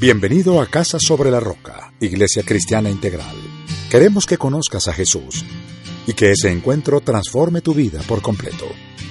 [0.00, 3.36] Bienvenido a Casa sobre la Roca, Iglesia Cristiana Integral.
[3.90, 5.44] Queremos que conozcas a Jesús
[6.06, 8.64] y que ese encuentro transforme tu vida por completo.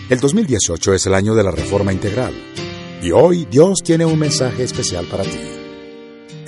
[0.10, 2.34] El 2018 es el año de la Reforma Integral
[3.04, 5.40] y hoy Dios tiene un mensaje especial para ti.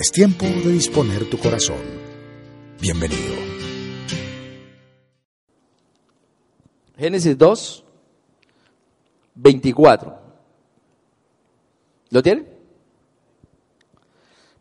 [0.00, 1.78] Es tiempo de disponer tu corazón.
[2.80, 3.36] Bienvenido.
[6.98, 7.84] Génesis 2,
[9.36, 10.20] 24.
[12.10, 12.51] ¿Lo tiene?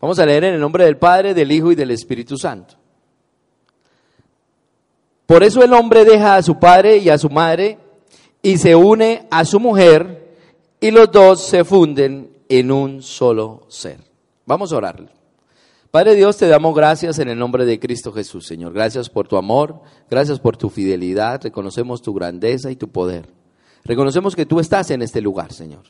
[0.02, 2.76] Vamos a leer en el nombre del Padre, del Hijo y del Espíritu Santo.
[5.28, 7.78] Por eso el hombre deja a su padre y a su madre
[8.42, 10.36] y se une a su mujer
[10.82, 14.00] y los dos se funden en un solo ser.
[14.46, 15.10] Vamos a orar.
[15.90, 18.74] Padre Dios, te damos gracias en el nombre de Cristo Jesús, Señor.
[18.74, 23.30] Gracias por tu amor, gracias por tu fidelidad, reconocemos tu grandeza y tu poder.
[23.86, 25.84] Reconocemos que tú estás en este lugar, Señor.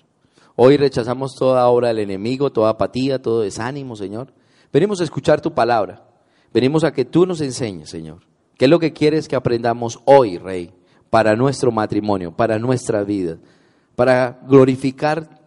[0.63, 4.31] Hoy rechazamos toda obra del enemigo, toda apatía, todo desánimo, Señor.
[4.71, 6.05] Venimos a escuchar tu palabra.
[6.53, 8.19] Venimos a que tú nos enseñes, Señor.
[8.59, 10.71] ¿Qué es lo que quieres que aprendamos hoy, Rey?
[11.09, 13.39] Para nuestro matrimonio, para nuestra vida,
[13.95, 15.41] para glorificar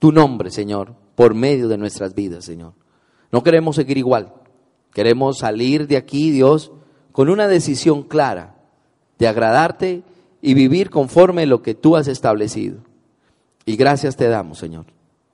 [0.00, 2.72] tu nombre, Señor, por medio de nuestras vidas, Señor.
[3.30, 4.32] No queremos seguir igual.
[4.92, 6.72] Queremos salir de aquí, Dios,
[7.12, 8.56] con una decisión clara
[9.20, 10.02] de agradarte
[10.40, 12.90] y vivir conforme a lo que tú has establecido.
[13.64, 14.86] Y gracias te damos, Señor.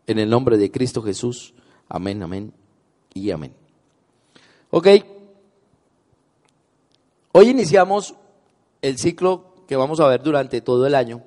[0.06, 1.54] En el nombre de Cristo Jesús.
[1.88, 2.52] Amén, amén
[3.14, 3.52] y amén.
[4.70, 4.88] Ok.
[7.32, 8.14] Hoy iniciamos
[8.82, 11.22] el ciclo que vamos a ver durante todo el año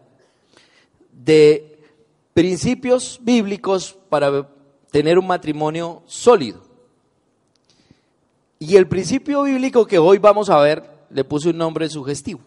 [1.12, 1.80] de
[2.34, 4.50] principios bíblicos para
[4.92, 6.64] tener un matrimonio sólido.
[8.60, 12.42] Y el principio bíblico que hoy vamos a ver le puse un nombre sugestivo.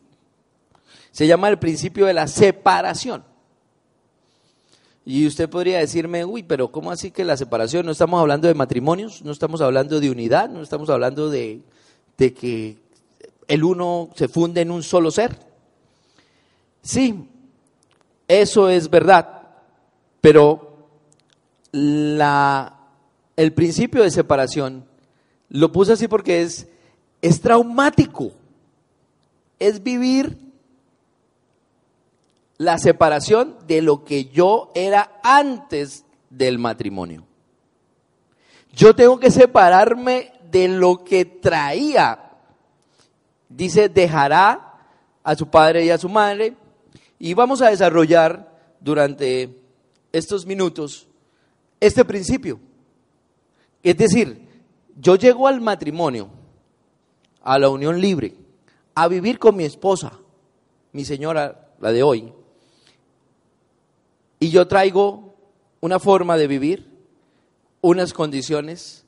[1.11, 3.25] Se llama el principio de la separación.
[5.07, 7.85] Y usted podría decirme, uy, pero ¿cómo así que la separación?
[7.85, 11.61] No estamos hablando de matrimonios, no estamos hablando de unidad, no estamos hablando de,
[12.17, 12.79] que
[13.47, 15.37] el uno se funde en un solo ser.
[16.81, 17.29] Sí,
[18.29, 19.43] eso es verdad,
[20.23, 20.89] pero
[21.73, 22.79] la,
[23.37, 24.87] el principio de separación
[25.51, 26.67] lo puse así porque es,
[27.20, 28.33] es traumático,
[29.59, 30.44] es vivir
[32.59, 37.25] la separación de lo que yo era antes del matrimonio.
[38.73, 42.33] Yo tengo que separarme de lo que traía.
[43.48, 44.79] Dice, dejará
[45.23, 46.57] a su padre y a su madre.
[47.19, 49.57] Y vamos a desarrollar durante
[50.13, 51.09] estos minutos
[51.81, 52.61] este principio.
[53.83, 54.48] Es decir,
[54.97, 56.31] yo llego al matrimonio,
[57.43, 58.35] a la unión libre,
[58.95, 60.13] a vivir con mi esposa,
[60.93, 62.33] mi señora, la de hoy,
[64.45, 65.35] y yo traigo
[65.81, 66.87] una forma de vivir,
[67.81, 69.07] unas condiciones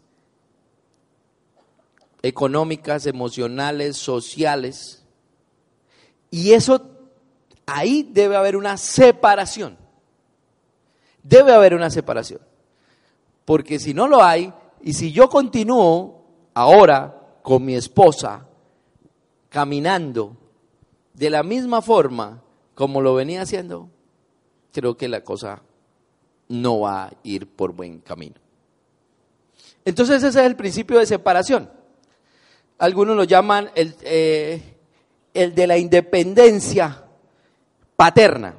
[2.23, 5.05] económicas, emocionales, sociales.
[6.31, 6.89] Y eso,
[7.67, 9.77] ahí debe haber una separación.
[11.23, 12.41] Debe haber una separación.
[13.45, 16.25] Porque si no lo hay, y si yo continúo
[16.55, 18.49] ahora con mi esposa,
[19.51, 20.35] caminando
[21.13, 22.43] de la misma forma
[22.75, 23.91] como lo venía haciendo,
[24.77, 25.63] creo que la cosa
[26.49, 28.35] no va a ir por buen camino.
[29.87, 31.71] Entonces ese es el principio de separación.
[32.77, 34.61] Algunos lo llaman el, eh,
[35.33, 37.05] el de la independencia
[37.97, 38.55] paterna,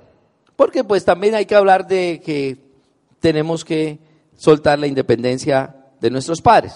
[0.56, 2.58] porque pues también hay que hablar de que
[3.20, 4.00] tenemos que
[4.36, 6.74] soltar la independencia de nuestros padres.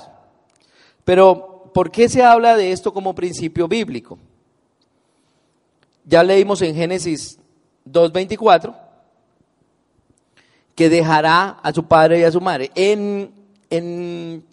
[1.03, 4.19] Pero, ¿por qué se habla de esto como principio bíblico?
[6.06, 7.40] Ya leímos en Génesis
[7.88, 8.91] 2.24
[10.81, 12.72] que dejará a su padre y a su madre.
[12.74, 13.31] En,
[13.69, 14.44] en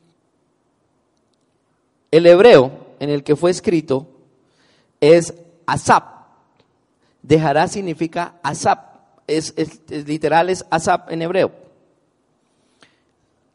[2.11, 4.07] el hebreo en el que fue escrito
[5.01, 5.33] es
[5.65, 6.05] asap.
[7.23, 8.79] Dejará significa asap.
[9.27, 9.55] Es,
[9.89, 11.51] literal, es asap en hebreo.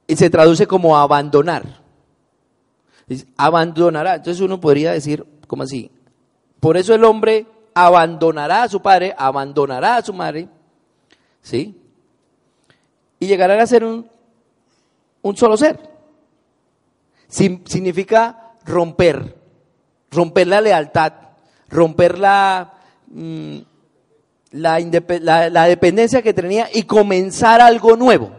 [0.07, 1.79] Y se traduce como abandonar.
[3.37, 4.15] abandonará.
[4.15, 5.91] Entonces uno podría decir, como así?
[6.59, 7.45] Por eso el hombre
[7.75, 10.49] abandonará a su padre, abandonará a su madre,
[11.43, 11.79] ¿sí?
[13.23, 14.09] Y llegarán a ser un,
[15.21, 15.79] un solo ser.
[17.29, 19.37] significa romper,
[20.11, 21.13] romper la lealtad,
[21.69, 22.73] romper la,
[23.07, 23.57] mm,
[24.51, 24.79] la,
[25.49, 28.31] la, dependencia que tenía y comenzar algo nuevo.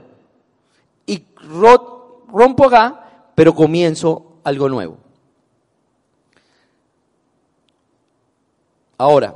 [1.06, 4.98] Y rompo acá, pero comienzo algo nuevo.
[8.98, 9.34] Ahora,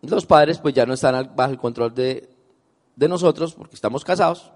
[0.00, 2.35] los padres pues ya no están bajo el control de,
[2.96, 4.50] de nosotros, porque estamos casados,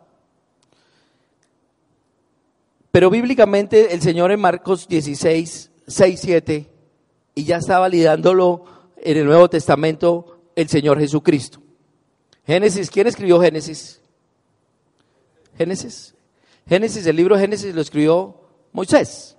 [2.90, 6.70] Pero bíblicamente el Señor en Marcos 16, 6, 7,
[7.34, 8.64] y ya está validándolo
[8.96, 11.60] en el Nuevo Testamento el Señor Jesucristo.
[12.44, 14.00] Génesis, ¿quién escribió Génesis?
[15.56, 16.14] Génesis.
[16.68, 18.40] Génesis, el libro Génesis lo escribió
[18.72, 19.36] Moisés.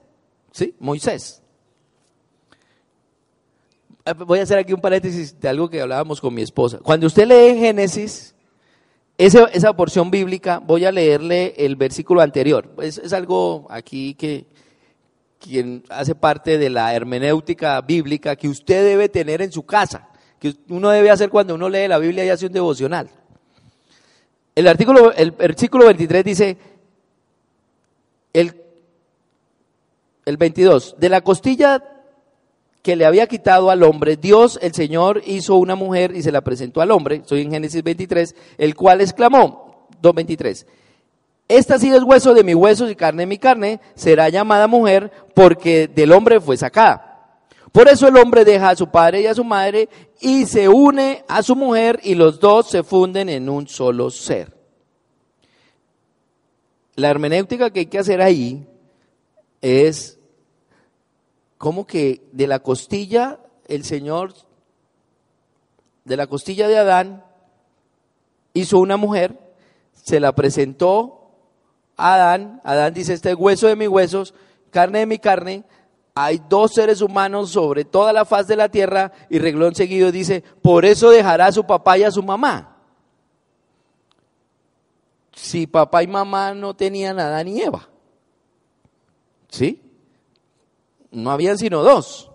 [0.52, 0.74] ¿Sí?
[0.80, 1.42] Moisés.
[4.06, 6.80] Eh, voy a hacer aquí un paréntesis de algo que hablábamos con mi esposa.
[6.80, 8.34] Cuando usted lee Génesis,
[9.26, 12.74] esa, porción bíblica, voy a leerle el versículo anterior.
[12.82, 14.48] Es, algo aquí que
[15.40, 20.10] quien hace parte de la hermenéutica bíblica que usted debe tener en su casa,
[20.40, 23.12] que uno debe hacer cuando uno lee la Biblia y hace un devocional.
[24.56, 26.58] El artículo, el versículo 23 dice,
[28.34, 28.60] el,
[30.26, 32.01] el 22, de la costilla
[32.82, 36.42] que le había quitado al hombre, Dios el Señor hizo una mujer y se la
[36.42, 40.66] presentó al hombre, estoy en Génesis 23, el cual exclamó, 2.23,
[41.48, 45.12] esta sí es hueso de mi hueso y carne de mi carne, será llamada mujer
[45.36, 47.12] porque del hombre fue sacada.
[47.74, 49.90] Por eso el hombre deja a su padre y a su madre
[50.22, 54.56] y se une a su mujer y los dos se funden en un solo ser.
[56.96, 58.66] La hermenéutica que hay que hacer ahí
[59.62, 60.21] es
[61.62, 63.38] como que de la costilla,
[63.68, 64.34] el Señor,
[66.06, 67.24] de la costilla de Adán,
[68.56, 69.38] hizo una mujer,
[69.94, 71.30] se la presentó
[71.98, 74.34] a Adán, Adán dice, este hueso de mis huesos,
[74.72, 75.64] carne de mi carne,
[76.16, 80.44] hay dos seres humanos sobre toda la faz de la tierra y reglón seguido dice,
[80.64, 82.76] por eso dejará a su papá y a su mamá.
[85.36, 87.88] Si papá y mamá no tenían Adán y Eva.
[89.48, 89.91] ¿Sí?
[91.12, 92.32] No habían sino dos.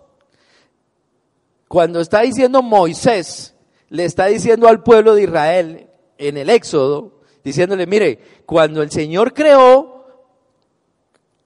[1.67, 3.55] Cuando está diciendo Moisés,
[3.89, 9.33] le está diciendo al pueblo de Israel en el Éxodo, diciéndole, mire, cuando el Señor
[9.33, 10.05] creó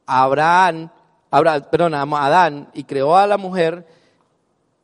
[0.06, 0.92] a Abraham,
[1.32, 3.88] Abraham, perdón, a Adán y creó a la mujer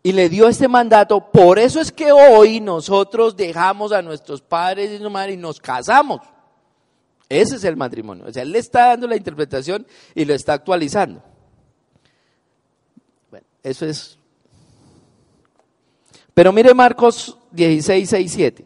[0.02, 5.00] y le dio este mandato, por eso es que hoy nosotros dejamos a nuestros padres
[5.00, 6.22] y madres y nos casamos.
[7.30, 8.26] Ese es el matrimonio.
[8.26, 9.86] O sea, él le está dando la interpretación
[10.16, 11.22] y lo está actualizando.
[13.68, 14.18] Eso es.
[16.34, 18.66] Pero mire Marcos 16, 6, 7.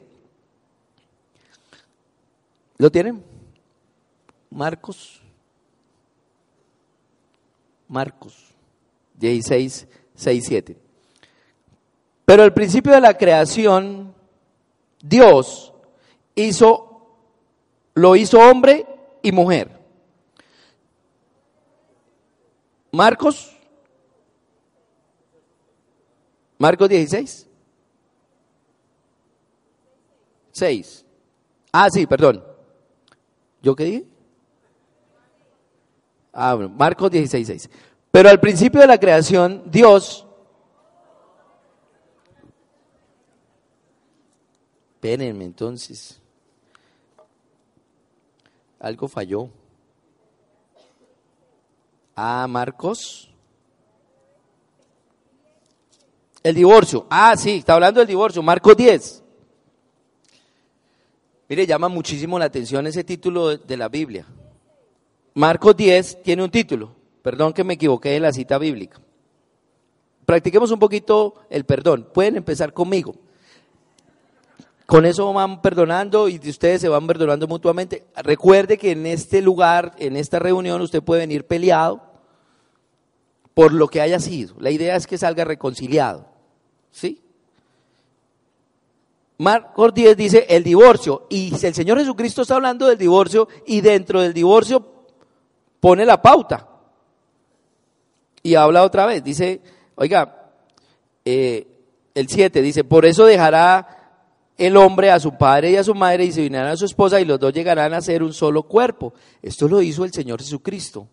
[2.77, 3.23] ¿Lo tienen?
[4.51, 5.19] Marcos.
[7.87, 8.53] Marcos
[9.15, 10.77] 16, 6, 7.
[12.23, 14.13] Pero al principio de la creación,
[15.01, 15.73] Dios
[16.35, 17.17] hizo,
[17.95, 18.85] lo hizo hombre
[19.23, 19.79] y mujer.
[22.91, 23.57] Marcos
[26.61, 27.47] Marcos 16.
[30.51, 31.05] 6.
[31.71, 32.43] Ah, sí, perdón.
[33.63, 34.05] ¿Yo qué dije?
[36.31, 37.69] Ah, Marcos 16, 6.
[38.11, 40.27] Pero al principio de la creación, Dios...
[44.93, 46.21] Espérenme entonces.
[48.79, 49.49] Algo falló.
[52.15, 53.30] Ah, Marcos
[56.43, 57.05] El divorcio.
[57.09, 58.41] Ah, sí, está hablando del divorcio.
[58.41, 59.23] Marcos 10.
[61.49, 64.25] Mire, llama muchísimo la atención ese título de la Biblia.
[65.33, 66.95] Marcos 10 tiene un título.
[67.21, 68.99] Perdón que me equivoqué de la cita bíblica.
[70.25, 72.07] Practiquemos un poquito el perdón.
[72.13, 73.15] Pueden empezar conmigo.
[74.85, 78.05] Con eso van perdonando y ustedes se van perdonando mutuamente.
[78.15, 82.01] Recuerde que en este lugar, en esta reunión, usted puede venir peleado
[83.53, 84.55] por lo que haya sido.
[84.59, 86.30] La idea es que salga reconciliado.
[86.91, 87.21] ¿Sí?
[89.37, 91.25] Marcos 10 dice el divorcio.
[91.29, 94.85] Y el Señor Jesucristo está hablando del divorcio y dentro del divorcio
[95.79, 96.67] pone la pauta.
[98.43, 99.23] Y habla otra vez.
[99.23, 99.61] Dice,
[99.95, 100.51] oiga,
[101.25, 101.67] eh,
[102.13, 104.01] el 7 dice, por eso dejará
[104.57, 107.19] el hombre a su padre y a su madre y se unirán a su esposa
[107.19, 109.13] y los dos llegarán a ser un solo cuerpo.
[109.41, 111.07] Esto lo hizo el Señor Jesucristo.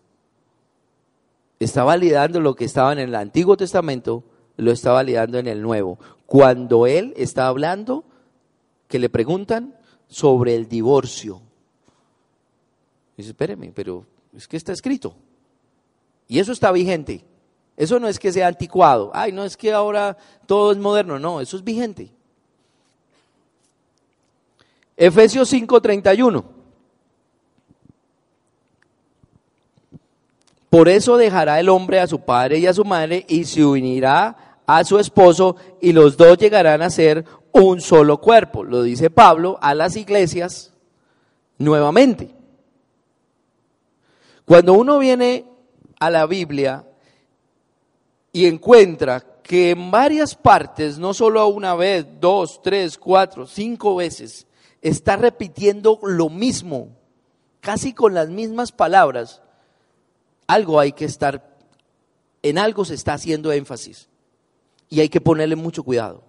[1.59, 4.23] Está validando lo que estaba en el Antiguo Testamento
[4.59, 5.97] lo está validando en el nuevo.
[6.25, 8.03] Cuando él está hablando,
[8.87, 9.75] que le preguntan
[10.07, 11.41] sobre el divorcio.
[13.15, 15.15] Dice, espéreme, pero es que está escrito.
[16.27, 17.23] Y eso está vigente.
[17.77, 19.11] Eso no es que sea anticuado.
[19.13, 21.17] Ay, no es que ahora todo es moderno.
[21.17, 22.11] No, eso es vigente.
[24.97, 26.43] Efesios 5:31.
[30.69, 34.48] Por eso dejará el hombre a su padre y a su madre y se unirá
[34.71, 38.63] a su esposo y los dos llegarán a ser un solo cuerpo.
[38.63, 40.71] Lo dice Pablo a las iglesias
[41.57, 42.29] nuevamente.
[44.45, 45.45] Cuando uno viene
[45.99, 46.85] a la Biblia
[48.31, 54.45] y encuentra que en varias partes, no solo una vez, dos, tres, cuatro, cinco veces,
[54.83, 56.89] está repitiendo lo mismo,
[57.59, 59.41] casi con las mismas palabras,
[60.45, 61.57] algo hay que estar,
[62.43, 64.08] en algo se está haciendo énfasis
[64.89, 66.23] y hay que ponerle mucho cuidado.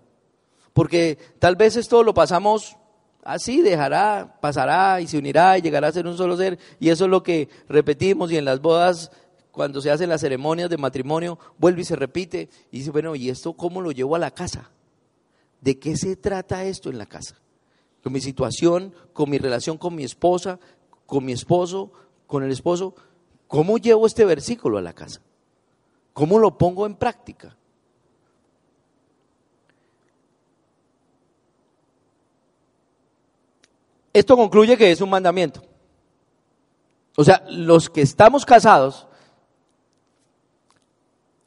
[0.73, 2.77] Porque tal vez esto lo pasamos
[3.23, 6.59] así, dejará, pasará y se unirá y llegará a ser un solo ser.
[6.79, 9.11] Y eso es lo que repetimos y en las bodas,
[9.51, 12.49] cuando se hacen las ceremonias de matrimonio, vuelve y se repite.
[12.71, 14.71] Y dice, bueno, ¿y esto cómo lo llevo a la casa?
[15.61, 17.37] ¿De qué se trata esto en la casa?
[18.03, 20.59] Con mi situación, con mi relación con mi esposa,
[21.05, 21.93] con mi esposo,
[22.27, 22.95] con el esposo.
[23.47, 25.21] ¿Cómo llevo este versículo a la casa?
[26.13, 27.57] ¿Cómo lo pongo en práctica?
[34.13, 35.63] Esto concluye que es un mandamiento.
[37.17, 39.07] O sea, los que estamos casados,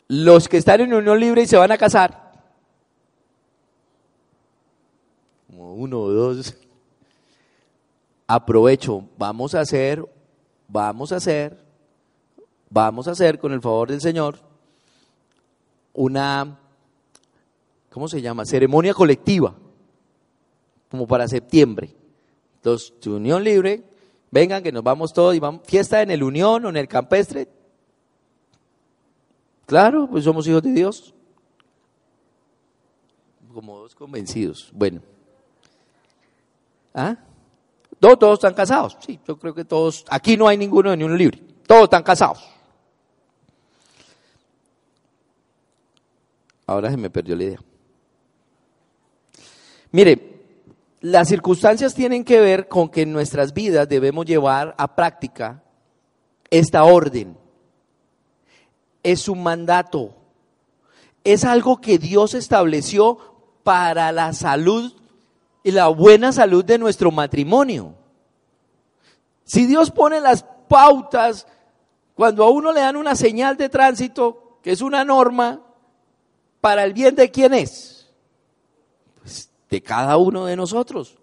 [0.08, 2.32] los que están en unión libre y se van a casar,
[5.48, 6.55] como uno o dos,
[8.27, 10.05] aprovecho, vamos a hacer,
[10.67, 11.58] vamos a hacer,
[12.70, 14.39] vamos a hacer con el favor del Señor
[15.93, 16.60] una,
[17.89, 18.46] ¿cómo se llama?
[18.46, 19.53] Ceremonia colectiva,
[20.89, 22.03] como para septiembre
[22.63, 23.84] los de Unión Libre,
[24.32, 27.48] vengan que nos vamos todos y vamos, fiesta en el Unión o en el Campestre.
[29.65, 31.13] Claro, pues somos hijos de Dios.
[33.53, 34.72] Como dos convencidos.
[34.74, 35.01] Bueno.
[36.93, 37.17] ¿Ah?
[38.00, 38.98] Todos, todos están casados.
[39.05, 40.05] Sí, yo creo que todos.
[40.10, 41.41] Aquí no hay ninguno de Unión Libre.
[41.67, 42.43] Todos están casados.
[46.65, 47.60] Ahora se me perdió la idea.
[49.91, 50.33] Mire,
[51.04, 55.62] las circunstancias tienen que ver con que en nuestras vidas debemos llevar a práctica
[56.50, 57.38] esta orden.
[59.04, 60.16] Es un mandato.
[61.26, 63.18] Es algo que Dios estableció
[63.64, 64.94] para la salud
[65.62, 67.96] y la buena salud de nuestro matrimonio.
[69.44, 71.48] Si Dios pone las pautas,
[72.16, 75.60] cuando a uno le dan una señal de tránsito, que es una norma,
[76.62, 77.93] para el bien de quién es?
[79.74, 81.18] De cada uno de nosotros.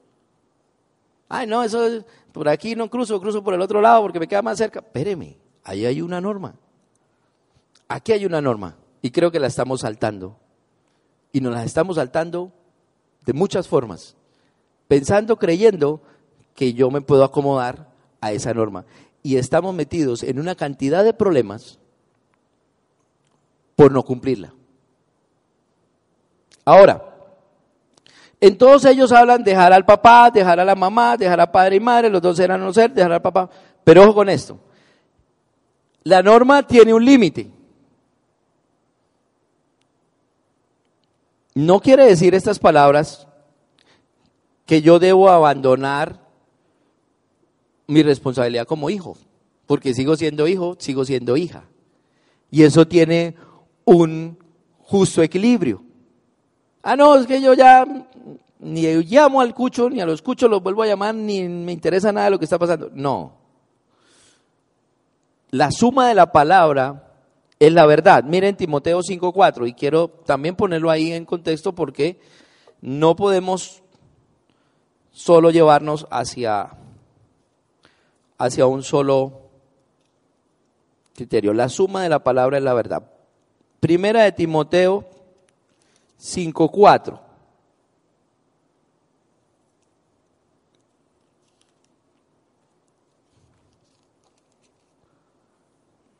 [1.28, 4.26] Ay, no, eso es, por aquí no cruzo, cruzo por el otro lado porque me
[4.26, 4.80] queda más cerca.
[4.80, 6.56] Espéreme, ahí hay una norma.
[7.86, 10.36] Aquí hay una norma y creo que la estamos saltando.
[11.30, 12.50] Y nos la estamos saltando
[13.24, 14.16] de muchas formas,
[14.88, 16.02] pensando, creyendo
[16.56, 18.84] que yo me puedo acomodar a esa norma.
[19.22, 21.78] Y estamos metidos en una cantidad de problemas
[23.76, 24.52] por no cumplirla.
[26.64, 27.09] Ahora,
[28.40, 31.80] en todos ellos hablan dejar al papá, dejar a la mamá, dejar a padre y
[31.80, 33.50] madre, los dos eran no ser, dejar al papá.
[33.84, 34.58] Pero ojo con esto.
[36.04, 37.50] La norma tiene un límite.
[41.54, 43.26] No quiere decir estas palabras
[44.64, 46.20] que yo debo abandonar
[47.86, 49.18] mi responsabilidad como hijo,
[49.66, 51.64] porque sigo siendo hijo, sigo siendo hija.
[52.50, 53.34] Y eso tiene
[53.84, 54.38] un
[54.78, 55.89] justo equilibrio.
[56.82, 57.86] Ah, no, es que yo ya
[58.60, 62.12] ni llamo al cucho, ni a los cuchos los vuelvo a llamar, ni me interesa
[62.12, 62.90] nada lo que está pasando.
[62.94, 63.32] No.
[65.50, 67.10] La suma de la palabra
[67.58, 68.24] es la verdad.
[68.24, 72.20] Miren Timoteo 5.4 y quiero también ponerlo ahí en contexto porque
[72.80, 73.82] no podemos
[75.10, 76.70] solo llevarnos hacia,
[78.38, 79.50] hacia un solo
[81.14, 81.52] criterio.
[81.52, 83.02] La suma de la palabra es la verdad.
[83.80, 85.09] Primera de Timoteo
[86.20, 87.18] 5.4.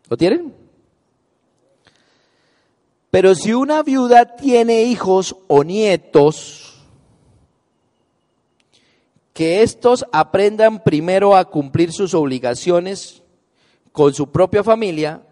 [0.09, 0.53] ¿Lo tienen?
[3.11, 6.75] Pero si una viuda tiene hijos o nietos,
[9.33, 13.23] que estos aprendan primero a cumplir sus obligaciones
[13.93, 15.23] con su propia familia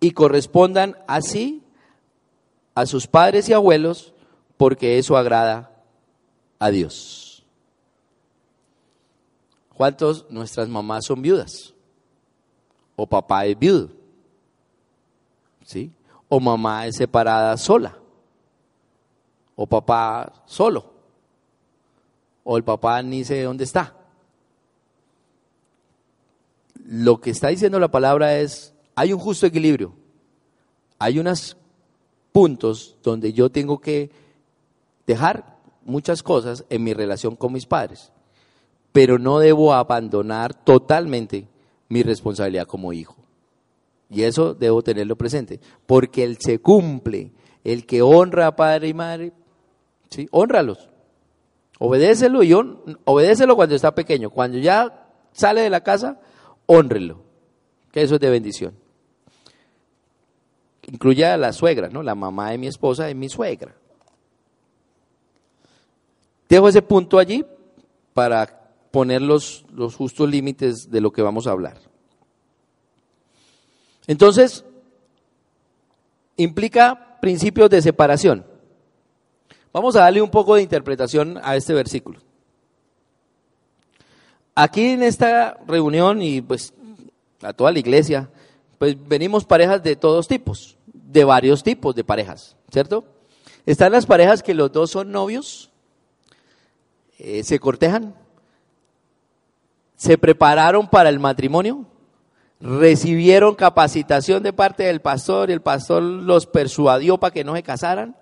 [0.00, 1.62] y correspondan así
[2.74, 4.12] a sus padres y abuelos,
[4.56, 5.70] porque eso agrada
[6.58, 7.44] a Dios.
[9.74, 11.72] ¿Cuántos nuestras mamás son viudas?
[12.96, 13.88] O papá es viudo.
[15.64, 15.90] ¿Sí?
[16.28, 17.96] O mamá es separada sola.
[19.56, 20.92] O papá solo.
[22.44, 23.96] O el papá ni sé dónde está.
[26.84, 29.94] Lo que está diciendo la palabra es, hay un justo equilibrio.
[30.98, 31.56] Hay unos
[32.32, 34.10] puntos donde yo tengo que
[35.06, 38.12] dejar muchas cosas en mi relación con mis padres,
[38.92, 41.48] pero no debo abandonar totalmente
[41.88, 43.16] mi responsabilidad como hijo.
[44.08, 47.32] Y eso debo tenerlo presente, porque él se cumple,
[47.62, 49.32] el que honra a padre y madre,
[50.08, 50.28] ¿sí?
[50.30, 50.88] honralos.
[51.78, 52.52] Obedécelo y
[53.04, 54.28] obedécelo cuando está pequeño.
[54.28, 56.20] Cuando ya sale de la casa,
[56.66, 57.22] honrelo,
[57.90, 58.74] que eso es de bendición.
[60.86, 62.02] Incluye a la suegra, ¿no?
[62.02, 63.74] La mamá de mi esposa es mi suegra.
[66.48, 67.44] Dejo ese punto allí
[68.12, 71.78] para poner los, los justos límites de lo que vamos a hablar.
[74.06, 74.64] Entonces,
[76.36, 78.44] implica principios de separación.
[79.72, 82.18] Vamos a darle un poco de interpretación a este versículo.
[84.54, 86.74] Aquí en esta reunión y pues
[87.42, 88.30] a toda la iglesia,
[88.80, 93.04] pues venimos parejas de todos tipos, de varios tipos de parejas, ¿cierto?
[93.66, 95.70] Están las parejas que los dos son novios,
[97.18, 98.14] eh, se cortejan,
[99.96, 101.84] se prepararon para el matrimonio,
[102.58, 107.62] recibieron capacitación de parte del pastor y el pastor los persuadió para que no se
[107.62, 108.16] casaran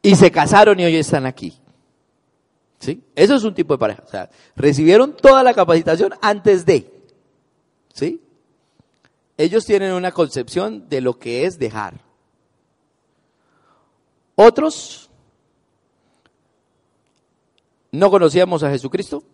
[0.00, 1.58] y se casaron y hoy están aquí.
[2.78, 3.04] ¿Sí?
[3.14, 4.04] Eso es un tipo de pareja.
[4.06, 6.90] O sea, recibieron toda la capacitación antes de.
[7.92, 8.22] ¿Sí?
[9.42, 12.00] Ellos tienen una concepción de lo que es dejar.
[14.36, 15.10] Otros
[17.90, 19.24] no conocíamos a Jesucristo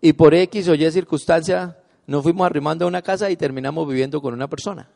[0.00, 1.78] y por X o Y circunstancia
[2.08, 4.90] nos fuimos arrimando a una casa y terminamos viviendo con una persona.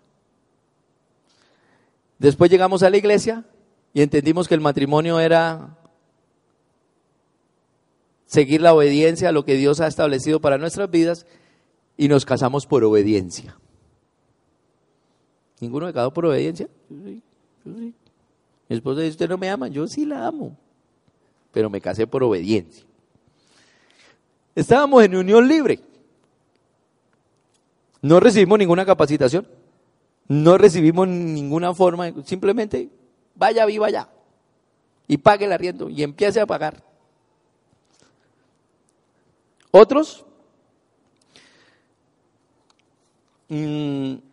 [2.18, 3.44] Después llegamos a la iglesia
[3.94, 5.78] y entendimos que el matrimonio era
[8.26, 11.24] seguir la obediencia a lo que Dios ha establecido para nuestras vidas
[11.96, 13.56] y nos casamos por obediencia.
[15.62, 16.68] ¿Ninguno me casó por obediencia?
[16.88, 17.22] Mi
[18.68, 20.56] esposa dice, usted no me ama, yo sí la amo,
[21.52, 22.84] pero me casé por obediencia.
[24.56, 25.78] Estábamos en unión libre.
[28.00, 29.46] No recibimos ninguna capacitación,
[30.26, 32.88] no recibimos ninguna forma, simplemente
[33.36, 34.08] vaya, viva allá
[35.06, 36.82] y pague el arriendo y empiece a pagar.
[39.70, 40.26] Otros,
[43.48, 44.31] mm,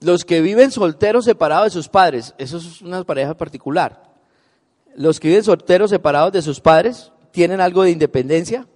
[0.00, 4.02] los que viven solteros separados de sus padres, eso es una pareja particular.
[4.96, 8.66] Los que viven solteros separados de sus padres tienen algo de independencia.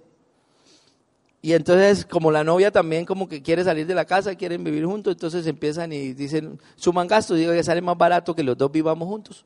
[1.41, 4.85] Y entonces, como la novia también como que quiere salir de la casa, quieren vivir
[4.85, 8.71] juntos, entonces empiezan y dicen, suman gastos, digo que sale más barato que los dos
[8.71, 9.45] vivamos juntos.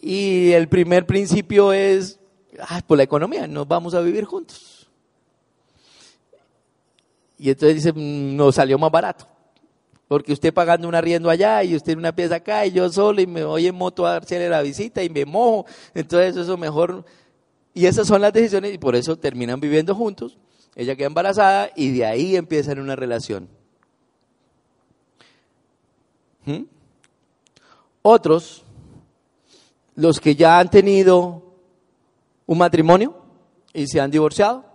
[0.00, 2.18] Y el primer principio es,
[2.86, 4.88] por la economía, nos vamos a vivir juntos.
[7.38, 9.26] Y entonces dice, mm, nos salió más barato.
[10.10, 13.28] Porque usted pagando un arriendo allá y usted una pieza acá y yo solo y
[13.28, 15.66] me voy en moto a hacerle la visita y me mojo.
[15.94, 17.04] Entonces eso mejor.
[17.74, 20.36] Y esas son las decisiones y por eso terminan viviendo juntos.
[20.74, 23.48] Ella queda embarazada y de ahí empiezan una relación.
[26.44, 26.64] ¿Mm?
[28.02, 28.64] Otros,
[29.94, 31.54] los que ya han tenido
[32.46, 33.14] un matrimonio
[33.72, 34.69] y se han divorciado.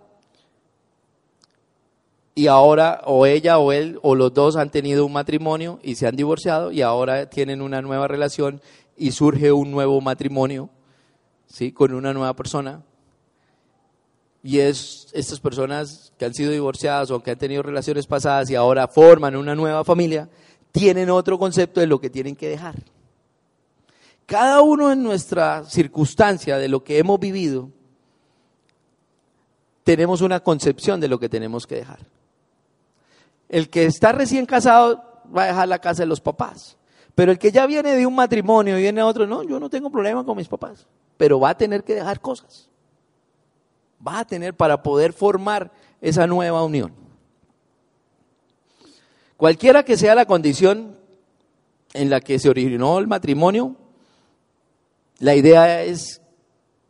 [2.38, 6.06] Y ahora o ella o él o los dos han tenido un matrimonio y se
[6.06, 8.60] han divorciado y ahora tienen una nueva relación
[8.94, 10.68] y surge un nuevo matrimonio,
[11.46, 11.72] ¿sí?
[11.72, 12.82] Con una nueva persona.
[14.42, 18.54] Y es estas personas que han sido divorciadas o que han tenido relaciones pasadas y
[18.54, 20.28] ahora forman una nueva familia,
[20.72, 22.74] tienen otro concepto de lo que tienen que dejar.
[24.26, 27.70] Cada uno en nuestra circunstancia de lo que hemos vivido,
[29.84, 32.15] tenemos una concepción de lo que tenemos que dejar.
[33.48, 35.04] El que está recién casado
[35.34, 36.76] va a dejar la casa de los papás.
[37.14, 39.70] Pero el que ya viene de un matrimonio y viene a otro, no, yo no
[39.70, 40.86] tengo problema con mis papás.
[41.16, 42.68] Pero va a tener que dejar cosas.
[44.06, 46.92] Va a tener para poder formar esa nueva unión.
[49.38, 50.96] Cualquiera que sea la condición
[51.94, 53.76] en la que se originó el matrimonio,
[55.18, 56.20] la idea es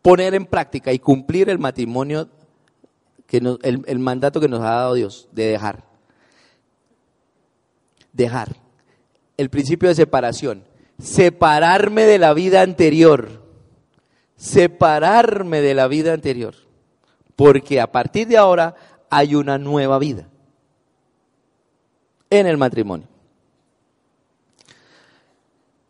[0.03, 2.29] poner en práctica y cumplir el matrimonio,
[3.29, 5.86] que el, el mandato que nos ha dado Dios, de dejar.
[8.17, 8.57] Dejar.
[9.37, 10.65] El principio de separación.
[10.99, 13.43] Separarme de la vida anterior.
[14.37, 16.55] Separarme de la vida anterior.
[17.37, 18.75] Porque a partir de ahora
[19.11, 20.29] hay una nueva vida
[22.31, 23.07] en el matrimonio.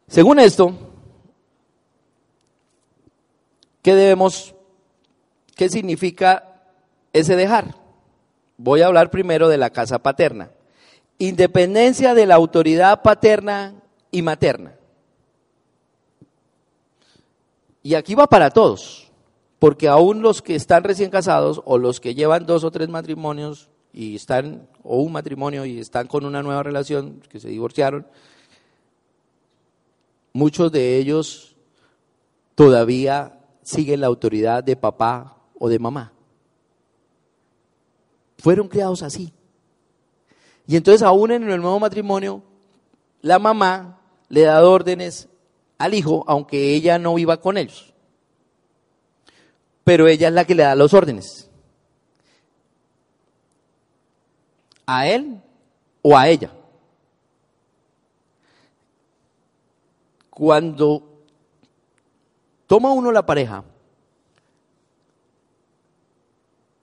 [0.09, 0.75] Según esto,
[3.87, 4.53] ¿Qué debemos,
[5.55, 6.65] qué significa
[7.13, 7.77] ese dejar?
[8.57, 10.51] Voy a hablar primero de la casa paterna.
[11.19, 13.75] Independencia de la autoridad paterna
[14.11, 14.77] y materna.
[17.83, 19.13] Y aquí va para todos,
[19.59, 23.71] porque aún los que están recién casados o los que llevan dos o tres matrimonios
[23.93, 28.07] y están, o un matrimonio y están con una nueva relación, que se divorciaron,
[30.33, 31.57] muchos de ellos
[32.55, 36.13] todavía siguen la autoridad de papá o de mamá.
[38.39, 39.33] Fueron criados así.
[40.67, 42.43] Y entonces aún en el nuevo matrimonio,
[43.23, 45.29] la mamá le da órdenes
[45.79, 47.93] al hijo, aunque ella no viva con ellos.
[49.85, 51.49] Pero ella es la que le da los órdenes.
[54.87, 55.41] ¿A él
[56.03, 56.51] o a ella?
[60.31, 61.25] Cuando
[62.67, 63.65] toma uno la pareja,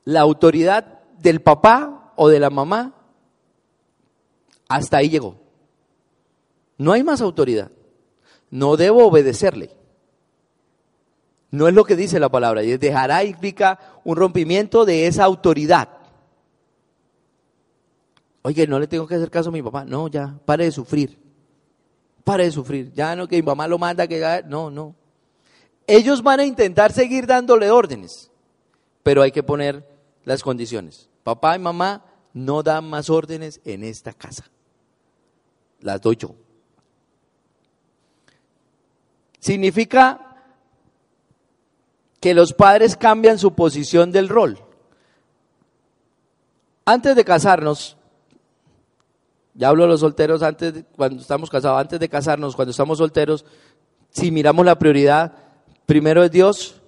[0.06, 2.94] la autoridad del papá o de la mamá,
[4.76, 5.36] hasta ahí llegó.
[6.78, 7.72] No hay más autoridad.
[8.50, 9.70] No debo obedecerle.
[11.52, 12.64] No es lo que dice la palabra.
[12.64, 15.90] Y dejará implica un rompimiento de esa autoridad.
[18.42, 19.86] Oye, no le tengo que hacer caso a mi papá.
[19.86, 21.20] No, ya, pare de sufrir.
[22.24, 22.92] Pare de sufrir.
[22.94, 24.96] Ya no que mi mamá lo manda que no, no.
[25.86, 28.32] Ellos van a intentar seguir dándole órdenes,
[29.04, 29.88] pero hay que poner
[30.24, 31.10] las condiciones.
[31.24, 34.46] Papá y mamá no dan más órdenes en esta casa.
[35.84, 36.34] Las doy yo.
[39.40, 40.38] Significa
[42.22, 44.58] que los padres cambian su posición del rol.
[46.86, 47.98] Antes de casarnos,
[49.54, 53.46] ya hablo de los solteros antes, cuando estamos casados, antes de casarnos, cuando estamos solteros,
[54.10, 55.34] si miramos la prioridad,
[55.86, 56.82] primero es Dios,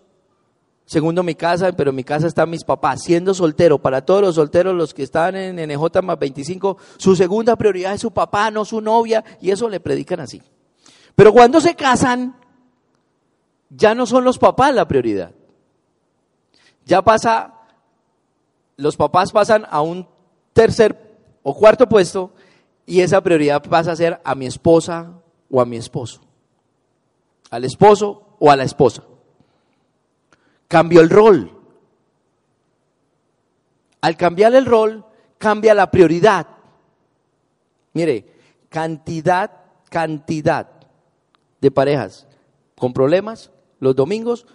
[0.86, 3.04] segundo mi casa, pero en mi casa están mis papás.
[3.04, 7.56] Siendo soltero, para todos los solteros, los que están en NJ más 25, su segunda
[7.56, 10.42] prioridad es su papá, no su novia, y eso le predican así.
[11.16, 12.36] Pero cuando se casan,
[13.70, 15.32] ya no son los papás la prioridad.
[16.86, 17.54] Ya pasa,
[18.78, 20.08] los papás pasan a un
[20.54, 22.32] tercer o cuarto puesto
[22.86, 25.14] y esa prioridad pasa a ser a mi esposa
[25.50, 26.22] o a mi esposo.
[27.50, 29.04] Al esposo o a la esposa.
[30.68, 31.52] Cambió el rol.
[34.02, 35.06] Al cambiar el rol,
[35.38, 36.48] cambia la prioridad.
[37.94, 38.26] Mire,
[38.70, 39.52] cantidad,
[39.90, 40.70] cantidad
[41.62, 42.28] de parejas
[42.78, 44.46] con problemas los domingos,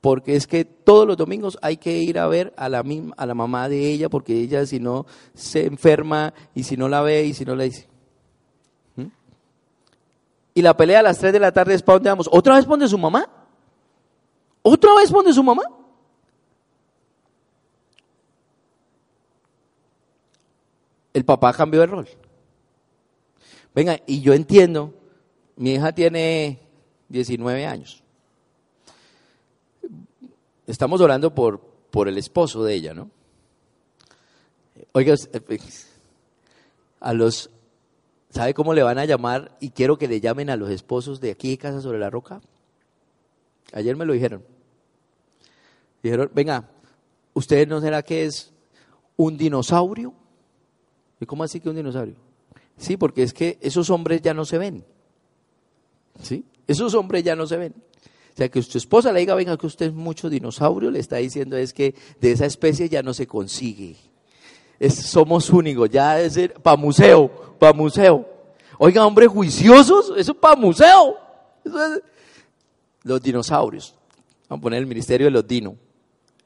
[0.00, 2.84] porque es que todos los domingos hay que ir a ver a la,
[3.16, 7.02] a la mamá de ella, porque ella si no se enferma y si no la
[7.02, 7.88] ve y si no la dice.
[8.96, 9.06] ¿Mm?
[10.54, 12.28] Y la pelea a las 3 de la tarde es para dónde vamos.
[12.32, 13.28] ¿Otra vez pone su mamá?
[14.62, 15.62] ¿Otra vez pone su mamá?
[21.12, 22.08] El papá cambió de rol.
[23.74, 24.94] Venga, y yo entiendo,
[25.56, 26.60] mi hija tiene
[27.08, 28.02] 19 años.
[30.66, 33.10] Estamos orando por, por el esposo de ella, ¿no?
[34.92, 35.58] Oiga, eh,
[37.00, 37.50] a los,
[38.30, 39.56] ¿sabe cómo le van a llamar?
[39.60, 42.40] Y quiero que le llamen a los esposos de aquí de Casa sobre la Roca.
[43.72, 44.44] Ayer me lo dijeron.
[46.02, 46.68] Dijeron, venga,
[47.34, 48.52] ¿usted no será que es
[49.16, 50.14] un dinosaurio?
[51.20, 52.16] ¿Y cómo así que un dinosaurio?
[52.76, 54.84] Sí, porque es que esos hombres ya no se ven.
[56.22, 56.44] ¿Sí?
[56.66, 57.74] Esos hombres ya no se ven.
[58.32, 61.16] O sea, que su esposa le diga, venga, que usted es mucho dinosaurio, le está
[61.16, 63.96] diciendo es que de esa especie ya no se consigue.
[64.88, 68.26] somos únicos, ya es para museo, para museo.
[68.78, 71.18] Oiga, hombres juiciosos, eso es para museo.
[73.02, 73.94] Los dinosaurios.
[74.48, 75.74] Vamos a poner el ministerio de los dinos.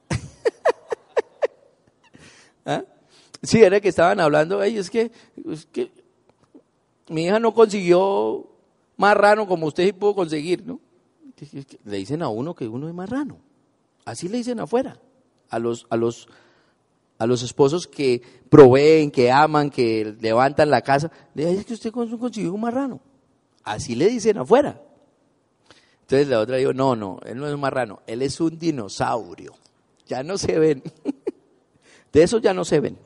[2.67, 2.85] ¿Ah?
[3.43, 5.11] Sí, era que estaban hablando, es que,
[5.51, 5.69] es
[7.09, 8.47] mi hija no consiguió
[8.97, 10.81] más raro como usted pudo conseguir, ¿no?
[11.85, 13.39] Le dicen a uno que uno es marrano.
[14.05, 14.99] Así le dicen afuera.
[15.51, 16.29] A los, a los,
[17.19, 21.11] a los esposos que proveen, que aman, que levantan la casa.
[21.35, 23.01] Le dicen que usted consiguió un marrano.
[23.63, 24.81] Así le dicen afuera.
[26.05, 29.55] Entonces la otra dijo, no, no, él no es un marrano, él es un dinosaurio.
[30.07, 30.83] Ya no se ven.
[32.13, 32.99] De eso ya no se ven.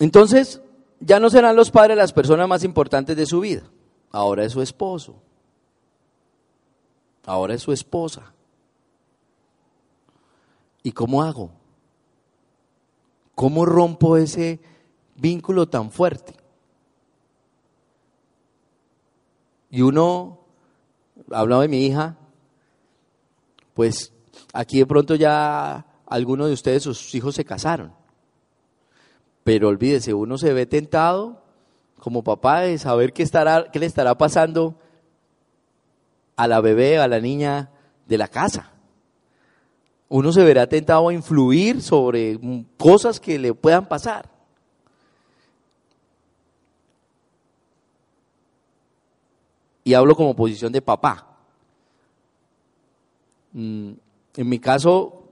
[0.00, 0.60] Entonces,
[0.98, 3.62] ya no serán los padres las personas más importantes de su vida.
[4.10, 5.14] Ahora es su esposo.
[7.24, 8.34] Ahora es su esposa.
[10.82, 11.52] ¿Y cómo hago?
[13.36, 14.60] ¿Cómo rompo ese
[15.14, 16.43] vínculo tan fuerte?
[19.74, 20.38] Y uno,
[21.32, 22.16] hablaba de mi hija,
[23.74, 24.12] pues
[24.52, 27.92] aquí de pronto ya algunos de ustedes, sus hijos se casaron.
[29.42, 31.42] Pero olvídese, uno se ve tentado
[31.98, 34.78] como papá de saber qué, estará, qué le estará pasando
[36.36, 37.72] a la bebé, a la niña
[38.06, 38.70] de la casa.
[40.08, 42.38] uno se verá tentado a influir sobre
[42.76, 44.33] cosas que le puedan pasar.
[49.84, 51.36] Y hablo como posición de papá.
[53.52, 53.92] Mm,
[54.36, 55.24] en mi caso,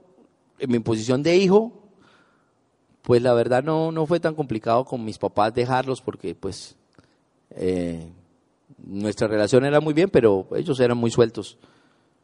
[0.59, 1.73] en mi posición de hijo,
[3.01, 6.75] pues la verdad no, no fue tan complicado con mis papás dejarlos porque pues
[7.51, 8.07] eh,
[8.77, 11.57] nuestra relación era muy bien, pero ellos eran muy sueltos.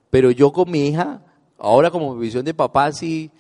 [0.09, 1.21] Pero yo con mi hija,
[1.57, 3.31] ahora como visión de papá, sí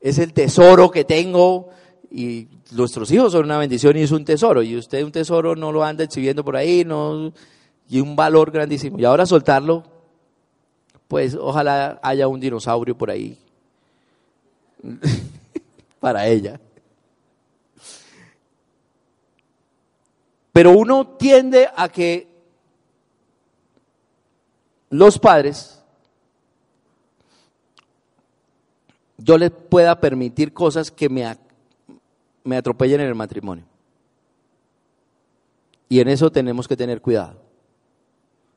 [0.00, 1.70] es el tesoro que tengo
[2.10, 4.62] y nuestros hijos son una bendición y es un tesoro.
[4.62, 7.32] Y usted un tesoro no lo anda exhibiendo por ahí, no
[7.88, 8.98] y un valor grandísimo.
[8.98, 9.84] Y ahora soltarlo,
[11.08, 13.38] pues ojalá haya un dinosaurio por ahí
[16.00, 16.60] para ella.
[20.52, 22.28] Pero uno tiende a que
[24.90, 25.82] los padres
[29.18, 31.36] yo les pueda permitir cosas que me,
[32.44, 33.64] me atropellen en el matrimonio.
[35.88, 37.40] Y en eso tenemos que tener cuidado.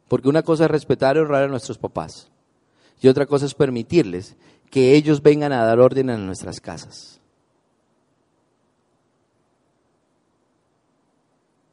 [0.07, 2.29] Porque una cosa es respetar y honrar a nuestros papás.
[3.01, 4.35] Y otra cosa es permitirles
[4.69, 7.19] que ellos vengan a dar orden a nuestras casas.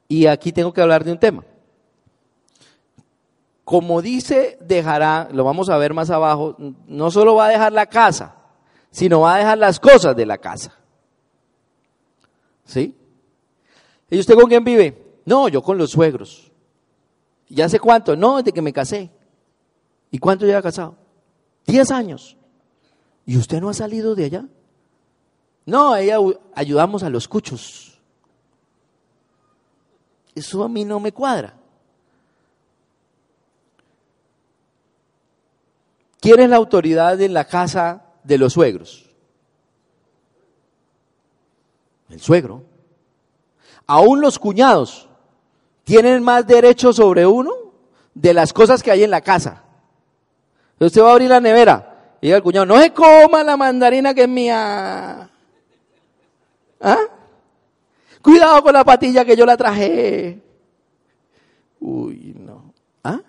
[0.08, 1.44] Y aquí tengo que hablar de un tema.
[3.64, 7.86] Como dice, dejará, lo vamos a ver más abajo, no solo va a dejar la
[7.86, 8.36] casa,
[8.90, 10.76] sino va a dejar las cosas de la casa.
[12.64, 12.94] ¿Sí?
[14.10, 15.20] ¿Y usted con quién vive?
[15.24, 16.52] No, yo con los suegros.
[17.48, 18.16] ¿Ya hace cuánto?
[18.16, 19.11] No, desde que me casé.
[20.11, 20.96] ¿Y cuánto lleva casado?
[21.66, 22.37] Diez años.
[23.26, 24.44] ¿Y usted no ha salido de allá?
[25.66, 26.18] No, ella
[26.54, 27.98] ayudamos a los cuchos.
[30.35, 31.54] Eso a mí no me cuadra.
[36.20, 39.04] ¿Quién es la autoridad en la casa de los suegros?
[42.09, 42.62] El suegro.
[43.87, 45.09] Aún los cuñados
[45.84, 47.52] tienen más derecho sobre uno
[48.14, 49.62] de las cosas que hay en la casa.
[50.78, 54.14] Usted va a abrir la nevera y diga el cuñado, no se coma la mandarina
[54.14, 55.30] que es mía.
[56.80, 57.00] ¿Ah?
[58.22, 60.40] Cuidado con la patilla que yo la traje.
[61.80, 62.72] Uy, no.
[63.02, 63.20] ¿Ah?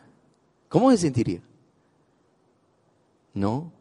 [0.69, 1.41] ¿Cómo se sentiría?
[3.33, 3.71] No.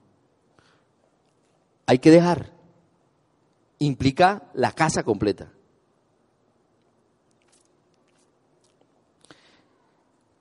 [1.86, 2.50] Hay que dejar.
[3.78, 5.53] Implica la casa completa.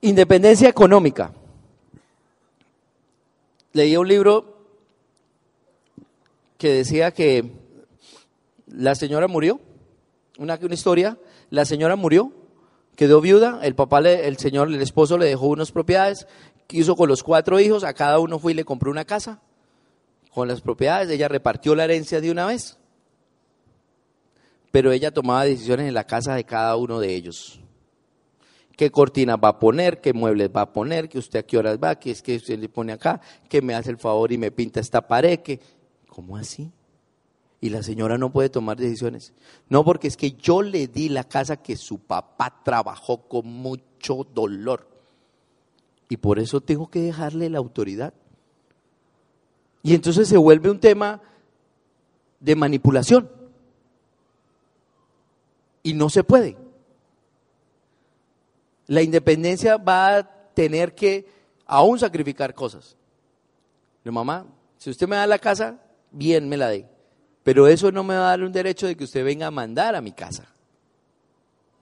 [0.04, 1.32] Independencia económica.
[3.72, 4.58] Leí un libro
[6.58, 7.52] que decía que
[8.66, 9.60] la señora murió,
[10.36, 11.16] una, una historia,
[11.48, 12.32] la señora murió,
[12.96, 16.26] quedó viuda, el papá, el señor, el esposo le dejó unas propiedades,
[16.68, 19.40] hizo con los cuatro hijos, a cada uno fue y le compró una casa
[20.34, 22.76] con las propiedades, ella repartió la herencia de una vez,
[24.70, 27.63] pero ella tomaba decisiones en la casa de cada uno de ellos
[28.76, 31.78] qué cortinas va a poner, qué muebles va a poner, que usted a qué horas
[31.82, 34.50] va, que es que usted le pone acá, que me hace el favor y me
[34.50, 35.60] pinta esta pared, que...
[36.08, 36.70] ¿Cómo así?
[37.60, 39.32] Y la señora no puede tomar decisiones.
[39.68, 44.26] No, porque es que yo le di la casa que su papá trabajó con mucho
[44.32, 44.88] dolor.
[46.08, 48.14] Y por eso tengo que dejarle la autoridad.
[49.82, 51.20] Y entonces se vuelve un tema
[52.38, 53.28] de manipulación.
[55.82, 56.63] Y no se puede
[58.86, 60.22] la independencia va a
[60.54, 61.26] tener que
[61.66, 62.96] aún sacrificar cosas.
[64.04, 66.86] Mamá, si usted me da la casa, bien me la dé.
[67.42, 69.94] Pero eso no me va a dar un derecho de que usted venga a mandar
[69.94, 70.46] a mi casa.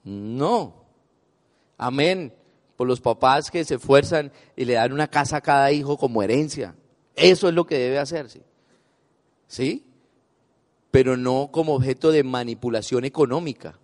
[0.03, 0.85] No.
[1.77, 2.33] Amén.
[2.77, 6.23] Por los papás que se esfuerzan y le dan una casa a cada hijo como
[6.23, 6.75] herencia.
[7.15, 8.41] Eso es lo que debe hacerse.
[9.47, 9.85] ¿Sí?
[10.91, 13.79] Pero no como objeto de manipulación económica.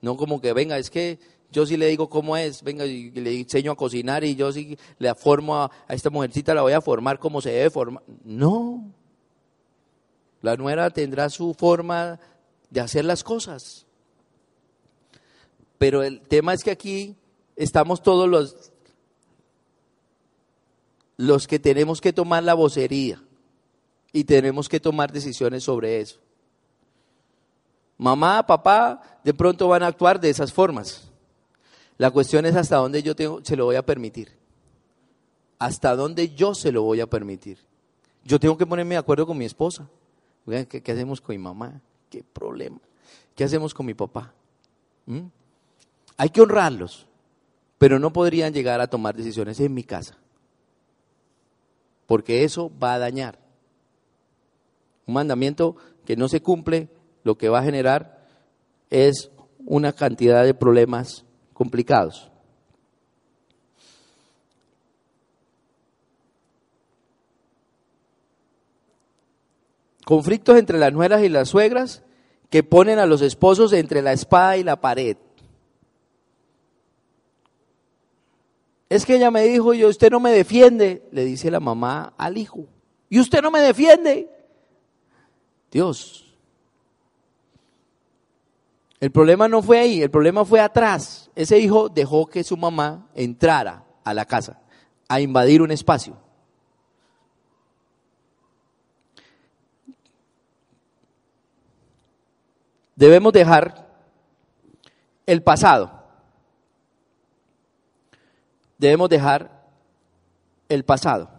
[0.00, 1.18] No como que venga, es que
[1.50, 4.78] yo sí le digo cómo es, venga, y le enseño a cocinar y yo sí
[4.98, 8.02] le formo a, esta mujercita, la voy a formar como se debe formar.
[8.24, 8.84] No.
[10.42, 12.20] La nuera tendrá su forma
[12.70, 13.86] de hacer las cosas.
[15.78, 17.16] Pero el tema es que aquí
[17.56, 18.72] estamos todos los,
[21.16, 23.22] los que tenemos que tomar la vocería
[24.12, 26.18] y tenemos que tomar decisiones sobre eso.
[27.96, 31.07] Mamá, papá, de pronto van a actuar de esas formas.
[31.98, 34.32] La cuestión es hasta dónde yo tengo, se lo voy a permitir.
[35.58, 37.58] Hasta dónde yo se lo voy a permitir.
[38.24, 39.88] Yo tengo que ponerme de acuerdo con mi esposa.
[40.46, 41.80] ¿Qué, hacemos con mi mamá?
[42.08, 42.78] ¿Qué problema?
[43.34, 44.32] ¿Qué hacemos con mi papá?
[45.06, 45.26] ¿Mm?
[46.16, 47.06] Hay que honrarlos,
[47.78, 50.16] pero no podrían llegar a tomar decisiones en mi casa.
[52.06, 53.38] Porque eso va a dañar.
[55.06, 56.88] Un mandamiento que no se cumple,
[57.24, 58.26] lo que va a generar
[58.88, 59.30] es
[59.66, 61.24] una cantidad de problemas
[61.58, 62.30] complicados.
[70.04, 72.04] Conflictos entre las nueras y las suegras
[72.48, 75.16] que ponen a los esposos entre la espada y la pared.
[78.88, 82.38] Es que ella me dijo, y usted no me defiende, le dice la mamá al
[82.38, 82.66] hijo.
[83.10, 84.30] Y usted no me defiende.
[85.72, 86.27] Dios.
[89.00, 91.30] El problema no fue ahí, el problema fue atrás.
[91.36, 94.60] Ese hijo dejó que su mamá entrara a la casa
[95.08, 96.16] a invadir un espacio.
[102.96, 103.86] Debemos dejar
[105.24, 105.92] el pasado.
[108.76, 109.64] Debemos dejar
[110.68, 111.30] el pasado.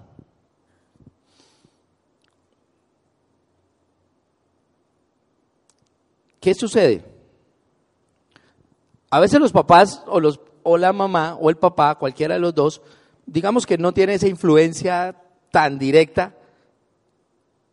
[6.39, 7.18] ¿Qué sucede?
[9.09, 12.53] A veces los papás o, los, o la mamá o el papá, cualquiera de los
[12.53, 12.81] dos,
[13.25, 15.15] digamos que no tiene esa influencia
[15.51, 16.35] tan directa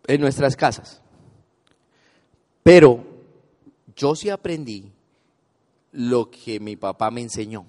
[0.06, 1.02] en nuestras casas.
[2.62, 3.04] Pero
[3.94, 4.92] yo sí aprendí
[5.92, 7.66] lo que mi papá me enseñó.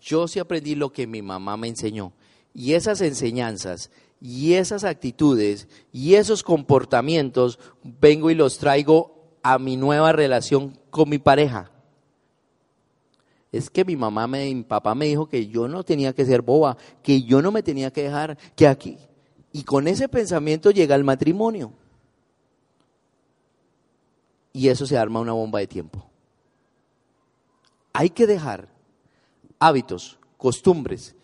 [0.00, 2.12] Yo sí aprendí lo que mi mamá me enseñó.
[2.52, 9.76] Y esas enseñanzas y esas actitudes y esos comportamientos vengo y los traigo a mi
[9.76, 11.70] nueva relación con mi pareja.
[13.54, 16.42] Es que mi mamá, me, mi papá me dijo que yo no tenía que ser
[16.42, 18.98] boba, que yo no me tenía que dejar, que aquí.
[19.52, 21.72] Y con ese pensamiento llega el matrimonio
[24.52, 26.04] y eso se arma una bomba de tiempo.
[27.92, 28.68] Hay que dejar
[29.60, 31.14] hábitos, costumbres,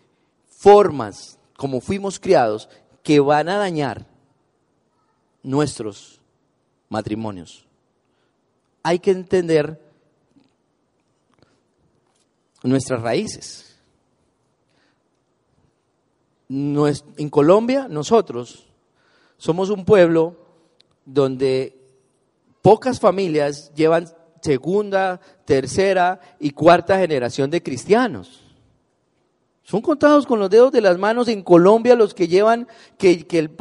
[0.47, 2.69] formas como fuimos criados
[3.03, 4.07] que van a dañar
[5.43, 6.21] nuestros
[6.87, 7.67] matrimonios.
[8.83, 9.90] Hay que entender
[12.63, 13.75] nuestras raíces.
[16.49, 18.67] En Colombia, nosotros
[19.37, 20.35] somos un pueblo
[21.05, 21.81] donde
[22.61, 24.07] Pocas familias llevan
[24.41, 28.40] segunda, tercera y cuarta generación de cristianos.
[29.71, 33.39] Son contados con los dedos de las manos en Colombia los que llevan que, que,
[33.39, 33.51] el,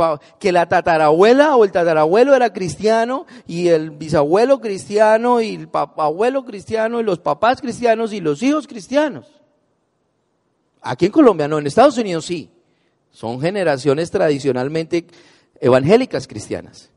[0.40, 6.44] que, la tatarabuela o el tatarabuelo era cristiano y el bisabuelo cristiano y el abuelo
[6.44, 9.28] cristiano y los papás cristianos y los hijos cristianos.
[10.80, 12.50] Aquí en Colombia no, en Estados Unidos sí.
[13.12, 15.06] Son generaciones tradicionalmente
[15.60, 16.90] evangélicas cristianas.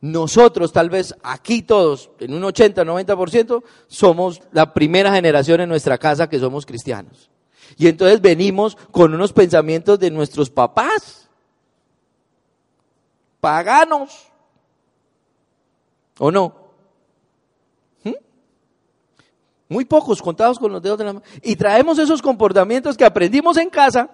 [0.00, 5.98] Nosotros, tal vez aquí todos, en un 80, 90%, somos la primera generación en nuestra
[5.98, 7.28] casa que somos cristianos.
[7.76, 11.28] Y entonces venimos con unos pensamientos de nuestros papás,
[13.40, 14.28] paganos,
[16.18, 16.54] ¿o no?
[18.04, 18.12] ¿Mm?
[19.68, 21.26] Muy pocos, contados con los dedos de la mano.
[21.42, 24.10] Y traemos esos comportamientos que aprendimos en casa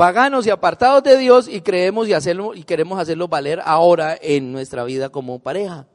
[0.00, 4.50] paganos y apartados de Dios y creemos y hacerlo y queremos hacerlo valer ahora en
[4.50, 5.88] nuestra vida como pareja.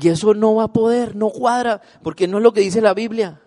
[0.00, 2.94] Y eso no va a poder, no cuadra, porque no es lo que dice la
[2.94, 3.42] Biblia.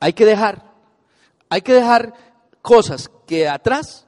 [0.00, 0.62] Hay que dejar,
[1.48, 2.14] hay que dejar
[2.62, 4.06] cosas que atrás.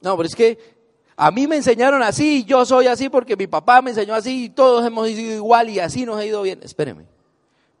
[0.00, 0.78] No, pero es que
[1.16, 4.48] a mí me enseñaron así, yo soy así porque mi papá me enseñó así y
[4.50, 6.60] todos hemos sido igual y así nos ha ido bien.
[6.62, 7.06] Espéreme.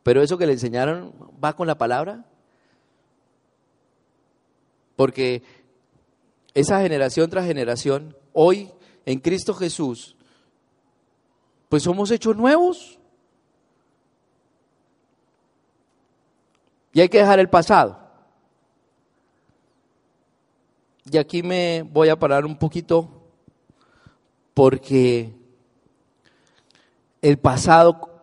[0.02, 2.24] Pero eso que le enseñaron va con la palabra.
[4.96, 5.42] Porque
[6.54, 8.70] esa generación tras generación, hoy
[9.06, 10.16] en Cristo Jesús,
[11.68, 12.97] pues somos hechos nuevos.
[16.98, 17.96] Y hay que dejar el pasado.
[21.08, 23.08] Y aquí me voy a parar un poquito
[24.52, 25.32] porque
[27.22, 28.20] el pasado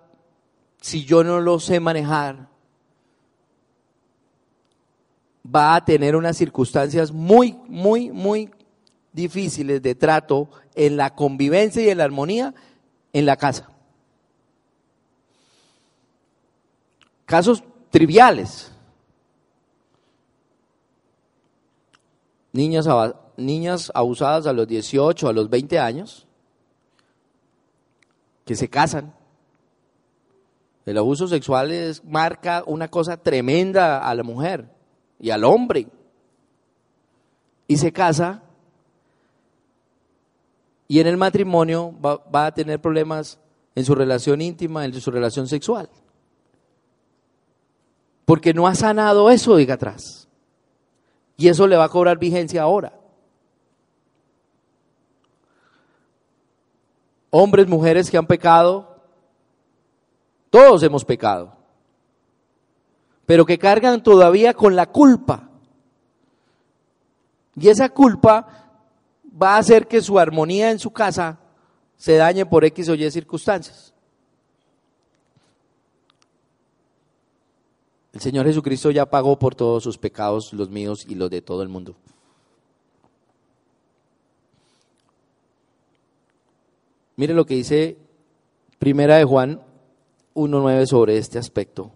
[0.82, 2.50] si yo no lo sé manejar,
[5.46, 8.52] va a tener unas circunstancias muy, muy, muy
[9.14, 12.54] difíciles de trato en la convivencia y en la armonía
[13.14, 13.70] en la casa.
[17.26, 17.64] Casos
[17.96, 18.75] triviales.
[22.56, 22.88] Niñas,
[23.38, 26.26] niñas abusadas a los 18, a los 20 años,
[28.46, 29.14] que se casan
[30.86, 34.70] el abuso sexual es, marca una cosa tremenda a la mujer
[35.20, 35.88] y al hombre.
[37.68, 38.44] Y se casa
[40.88, 43.40] y en el matrimonio va, va, a tener problemas
[43.74, 45.90] en su relación íntima, en su relación sexual.
[48.26, 50.25] Porque no ha sanado eso, diga atrás.
[51.38, 52.94] Y eso le va a cobrar vigencia ahora.
[57.30, 58.96] Hombres, mujeres que han pecado,
[60.50, 61.54] todos hemos pecado,
[63.26, 65.50] pero que cargan todavía con la culpa.
[67.58, 68.48] Y esa culpa
[69.42, 71.40] va a hacer que su armonía en su casa
[71.98, 73.95] se dañe por X o Y circunstancias.
[78.16, 81.62] El Señor Jesucristo ya pagó por todos sus pecados, los míos y los de todo
[81.62, 81.98] el mundo.
[87.18, 87.98] Mire lo que dice
[88.80, 89.62] Primera de Juan
[90.34, 91.92] 1.9 sobre este aspecto.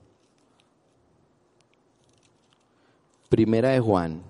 [3.29, 4.28] Primera de Juan.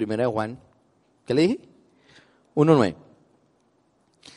[0.00, 0.58] Primera de Juan.
[1.26, 1.60] ¿Qué le dije?
[2.54, 2.96] 1.9.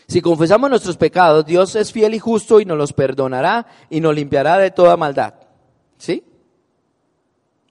[0.08, 4.14] Si confesamos nuestros pecados, Dios es fiel y justo y nos los perdonará y nos
[4.14, 5.36] limpiará de toda maldad.
[5.98, 6.22] ¿Sí?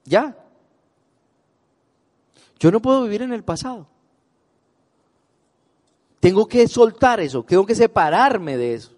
[0.05, 0.35] Ya.
[2.57, 3.85] Yo no puedo vivir en el pasado.
[6.19, 8.91] Tengo que soltar eso, tengo que separarme de eso.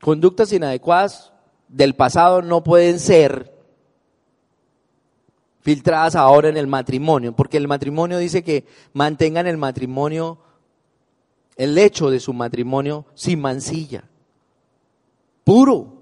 [0.00, 1.32] Conductas inadecuadas
[1.72, 3.50] del pasado no pueden ser
[5.62, 10.38] filtradas ahora en el matrimonio, porque el matrimonio dice que mantengan el matrimonio,
[11.56, 14.04] el hecho de su matrimonio sin mancilla,
[15.44, 15.98] puro.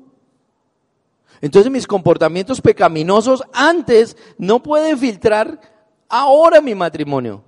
[1.41, 5.61] Entonces mis comportamientos pecaminosos antes no pueden filtrar
[6.09, 7.45] ahora mi matrimonio.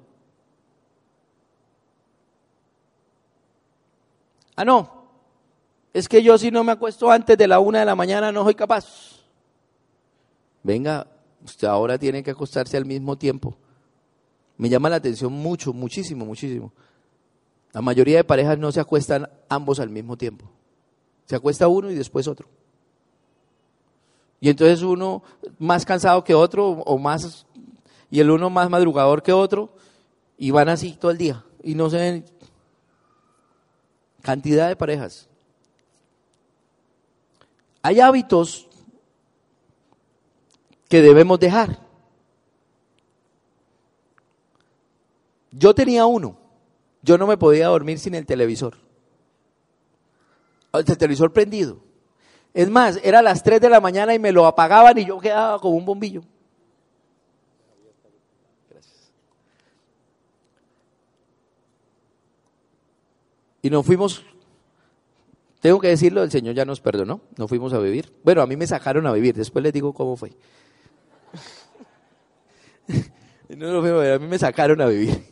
[4.55, 5.02] Ah, no.
[5.93, 8.45] Es que yo si no me acuesto antes de la una de la mañana no
[8.45, 9.21] soy capaz.
[10.63, 11.07] Venga,
[11.45, 13.57] usted ahora tiene que acostarse al mismo tiempo.
[14.57, 16.73] Me llama la atención mucho, muchísimo, muchísimo.
[17.73, 20.47] La mayoría de parejas no se acuestan ambos al mismo tiempo.
[21.27, 22.49] Se acuesta uno y después otro.
[24.41, 25.23] Y entonces uno
[25.59, 27.47] más cansado que otro o más
[28.11, 29.75] y el uno más madrugador que otro
[30.37, 32.25] y van así todo el día y no se ven
[34.21, 35.29] cantidad de parejas.
[37.83, 38.69] Hay hábitos
[40.89, 41.81] que debemos dejar.
[45.51, 46.39] Yo tenía uno.
[47.03, 48.77] Yo no me podía dormir sin el televisor.
[50.73, 51.79] El televisor prendido.
[52.55, 55.59] Es más, era las 3 de la mañana y me lo apagaban y yo quedaba
[55.59, 56.23] como un bombillo.
[63.63, 64.25] Y nos fuimos,
[65.63, 68.13] tengo que decirlo, el Señor ya nos perdonó, nos fuimos a vivir.
[68.25, 70.33] Bueno, a mí me sacaron a vivir, después les digo cómo fue.
[73.57, 75.23] no lo a a mí me sacaron a vivir.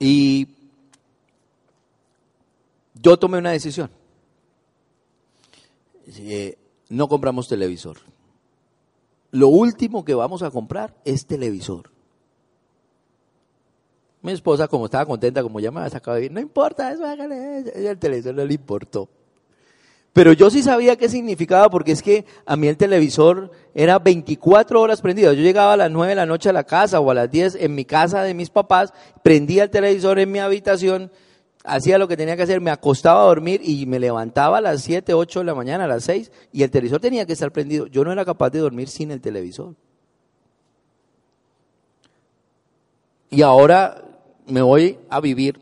[0.00, 0.48] Y
[2.94, 3.88] yo tomé una decisión.
[6.88, 7.98] No compramos televisor.
[9.30, 11.91] Lo último que vamos a comprar es televisor.
[14.22, 17.58] Mi esposa, como estaba contenta, como ya me había sacado de no importa, eso hágale,
[17.74, 19.08] el televisor no le importó.
[20.12, 24.80] Pero yo sí sabía qué significaba porque es que a mí el televisor era 24
[24.80, 25.32] horas prendido.
[25.32, 27.56] Yo llegaba a las 9 de la noche a la casa o a las 10
[27.56, 28.92] en mi casa de mis papás,
[29.22, 31.10] prendía el televisor en mi habitación,
[31.64, 34.82] hacía lo que tenía que hacer, me acostaba a dormir y me levantaba a las
[34.82, 37.86] 7, 8 de la mañana, a las 6 y el televisor tenía que estar prendido.
[37.86, 39.74] Yo no era capaz de dormir sin el televisor.
[43.30, 44.11] Y ahora
[44.52, 45.58] me voy a vivir,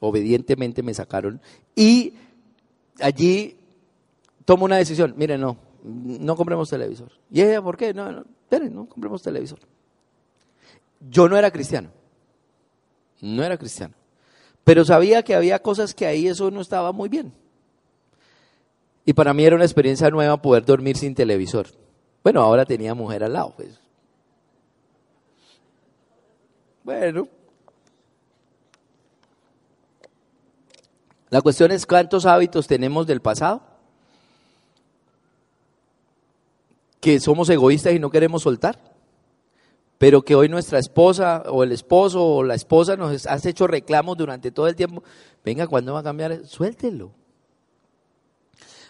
[0.00, 1.40] obedientemente me sacaron
[1.74, 2.14] y
[3.00, 3.56] allí
[4.44, 7.10] tomo una decisión, mire, no, no compremos televisor.
[7.30, 7.94] ¿Y ella por qué?
[7.94, 8.24] No, no,
[8.70, 9.60] no compremos televisor.
[11.08, 11.90] Yo no era cristiano,
[13.22, 13.94] no era cristiano,
[14.62, 17.32] pero sabía que había cosas que ahí eso no estaba muy bien.
[19.06, 21.68] Y para mí era una experiencia nueva poder dormir sin televisor.
[22.22, 23.80] Bueno, ahora tenía mujer al lado, pues.
[26.84, 27.26] Bueno,
[31.30, 33.62] La cuestión es cuántos hábitos tenemos del pasado
[37.00, 38.78] que somos egoístas y no queremos soltar,
[39.96, 44.18] pero que hoy nuestra esposa o el esposo o la esposa nos ha hecho reclamos
[44.18, 45.02] durante todo el tiempo.
[45.44, 46.44] Venga, ¿cuándo va a cambiar?
[46.46, 47.12] Suéltelo.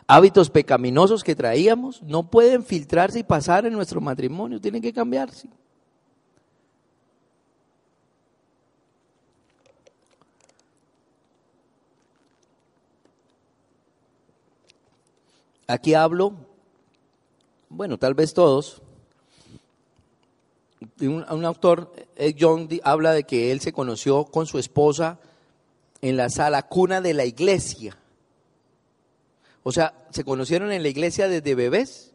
[0.09, 5.49] Hábitos pecaminosos que traíamos no pueden filtrarse y pasar en nuestro matrimonio, tienen que cambiarse.
[15.71, 16.35] Aquí hablo,
[17.68, 18.83] bueno, tal vez todos,
[21.01, 25.21] un, autor, Ed Young, habla de que él se conoció con su esposa
[26.03, 27.97] en la sala cuna de la iglesia.
[29.62, 32.14] O sea, se conocieron en la iglesia desde bebés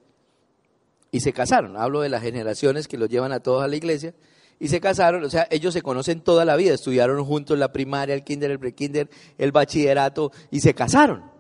[1.12, 1.78] y se casaron.
[1.78, 4.14] Hablo de las generaciones que los llevan a todos a la iglesia
[4.60, 5.24] y se casaron.
[5.24, 6.74] O sea, ellos se conocen toda la vida.
[6.74, 11.35] Estudiaron juntos la primaria, el kinder, el prekinder, el bachillerato y se casaron.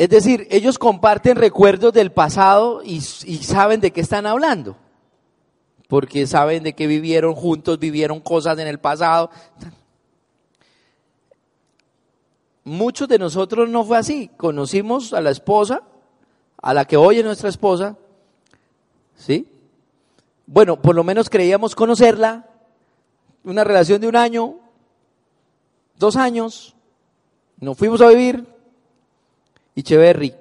[0.00, 4.78] Es decir, ellos comparten recuerdos del pasado y, saben de qué están hablando.
[5.88, 9.30] Porque saben de qué vivieron juntos, vivieron cosas en el pasado.
[12.64, 14.30] Muchos de nosotros no fue así.
[14.38, 15.82] Conocimos a la esposa,
[16.62, 17.98] a la que hoy es nuestra esposa,
[19.16, 19.48] ¿sí?
[20.46, 22.48] Bueno, por lo menos creíamos conocerla,
[23.44, 24.60] una relación de un año,
[25.98, 26.74] dos años,
[27.58, 28.49] nos fuimos a vivir,
[29.80, 30.34] y Cheverry.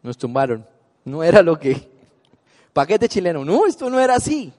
[0.00, 0.64] Nos tumbaron.
[1.04, 1.90] No era lo que...
[2.72, 3.44] Paquete chileno.
[3.44, 4.52] No, esto no era así.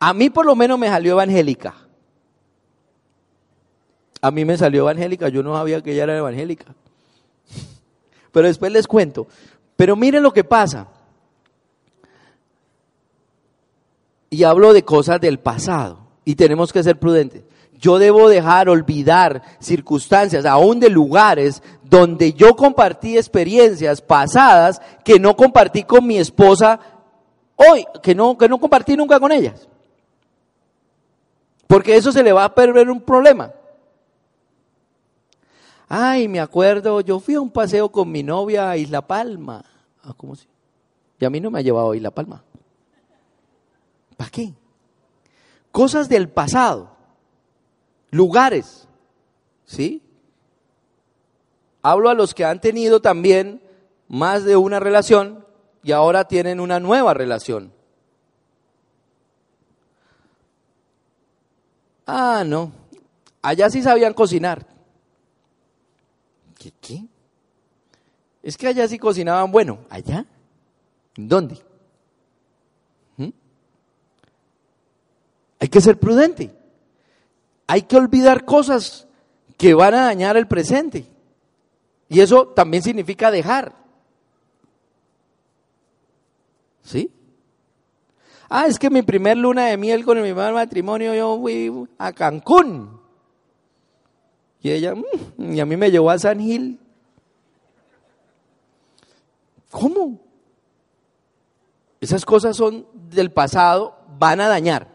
[0.00, 1.74] A mí por lo menos me salió evangélica.
[4.22, 5.28] A mí me salió evangélica.
[5.28, 6.74] Yo no sabía que ella era evangélica.
[8.32, 9.26] Pero después les cuento.
[9.76, 10.88] Pero miren lo que pasa.
[14.30, 15.98] Y hablo de cosas del pasado.
[16.24, 17.42] Y tenemos que ser prudentes.
[17.78, 25.36] Yo debo dejar olvidar circunstancias, aún de lugares donde yo compartí experiencias pasadas que no
[25.36, 26.80] compartí con mi esposa
[27.54, 29.68] hoy, que no, que no compartí nunca con ellas.
[31.68, 33.52] Porque eso se le va a perder un problema.
[35.88, 39.64] Ay, me acuerdo, yo fui a un paseo con mi novia a Isla Palma.
[40.02, 40.48] Ah, ¿Cómo si?
[41.20, 42.42] Y a mí no me ha llevado a Isla Palma.
[44.16, 44.52] ¿Para qué?
[45.70, 46.97] Cosas del pasado
[48.10, 48.86] lugares.
[49.64, 50.02] ¿Sí?
[51.82, 53.62] Hablo a los que han tenido también
[54.08, 55.44] más de una relación
[55.82, 57.72] y ahora tienen una nueva relación.
[62.06, 62.72] Ah, no.
[63.42, 64.66] Allá sí sabían cocinar.
[66.58, 66.72] ¿Qué?
[66.80, 67.04] qué?
[68.42, 69.80] Es que allá sí cocinaban bueno.
[69.90, 70.24] ¿Allá?
[71.16, 71.58] ¿Dónde?
[73.16, 73.28] ¿Mm?
[75.60, 76.57] Hay que ser prudente
[77.68, 79.06] hay que olvidar cosas
[79.58, 81.06] que van a dañar el presente.
[82.08, 83.76] Y eso también significa dejar.
[86.82, 87.12] ¿Sí?
[88.48, 92.12] Ah, es que mi primer luna de miel con mi primer matrimonio yo fui a
[92.12, 92.98] Cancún.
[94.62, 96.80] Y ella, mm, y a mí me llevó a San Gil.
[99.70, 100.18] ¿Cómo?
[102.00, 104.88] Esas cosas son del pasado, van a dañar.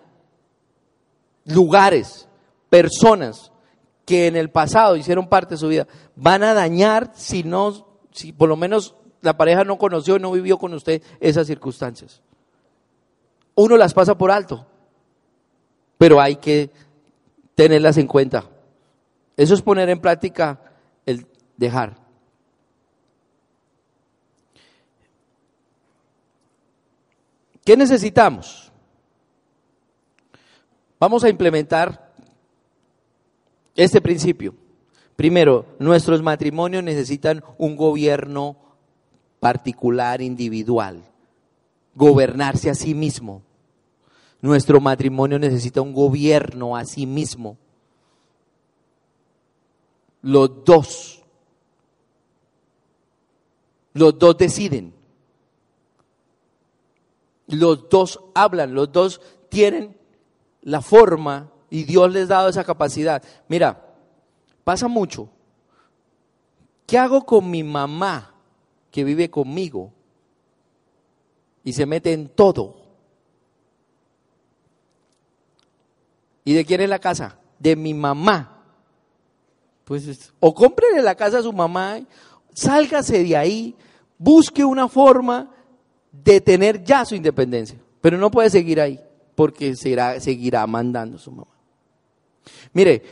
[1.46, 2.28] Lugares,
[2.74, 3.52] personas
[4.04, 8.34] que en el pasado hicieron parte de su vida van a dañar si no, si
[8.34, 12.24] por lo menos la pareja no conoció no vivió con usted esas circunstancias.
[13.54, 14.66] Uno las pasa por alto,
[16.00, 16.72] pero hay que
[17.54, 18.50] tenerlas en cuenta.
[19.38, 20.60] Eso es poner en práctica
[21.06, 21.96] el dejar.
[27.64, 28.72] ¿Qué necesitamos?
[31.00, 32.13] Vamos a implementar
[33.76, 34.56] este principio.
[35.16, 38.58] Primero, nuestros matrimonios necesitan un gobierno
[39.40, 41.04] particular, individual,
[41.96, 43.42] gobernarse a sí mismo.
[44.42, 47.58] Nuestro matrimonio necesita un gobierno a sí mismo.
[50.22, 51.24] Los dos,
[53.94, 54.94] los dos deciden.
[57.48, 59.96] Los dos hablan, los dos tienen
[60.62, 63.24] la forma y Dios les ha dado esa capacidad.
[63.48, 63.84] Mira,
[64.64, 65.28] pasa mucho.
[66.86, 68.32] ¿Qué hago con mi mamá
[68.92, 69.92] que vive conmigo
[71.64, 72.76] y se mete en todo?
[76.46, 77.40] ¿Y de quién es la casa?
[77.58, 78.64] De mi mamá.
[79.84, 82.02] Pues o cómprele la casa a su mamá,
[82.54, 83.76] sálgase de ahí,
[84.20, 85.50] busque una forma
[86.12, 87.80] de tener ya su independencia.
[88.00, 89.00] Pero no puede seguir ahí,
[89.34, 91.53] porque será, seguirá mandando a su mamá.
[92.74, 93.04] Mire,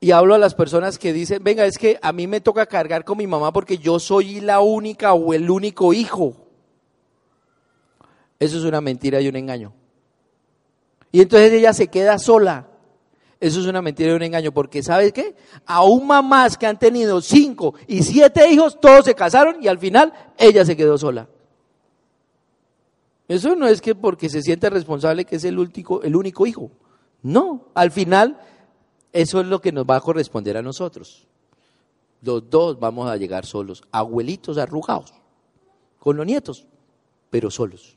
[0.00, 3.04] y hablo a las personas que dicen, venga, es que a mí me toca cargar
[3.04, 6.36] con mi mamá porque yo soy la única o el único hijo.
[8.38, 9.72] Eso es una mentira y un engaño.
[11.10, 12.68] Y entonces ella se queda sola.
[13.40, 15.34] Eso es una mentira y un engaño, porque ¿sabes qué?
[15.64, 20.12] Aún mamás que han tenido cinco y siete hijos, todos se casaron y al final
[20.36, 21.28] ella se quedó sola.
[23.26, 26.70] Eso no es que porque se siente responsable que es el único, el único hijo.
[27.24, 28.38] No, al final
[29.10, 31.26] eso es lo que nos va a corresponder a nosotros.
[32.20, 35.14] Los dos vamos a llegar solos, abuelitos arrugados,
[35.98, 36.66] con los nietos,
[37.30, 37.96] pero solos.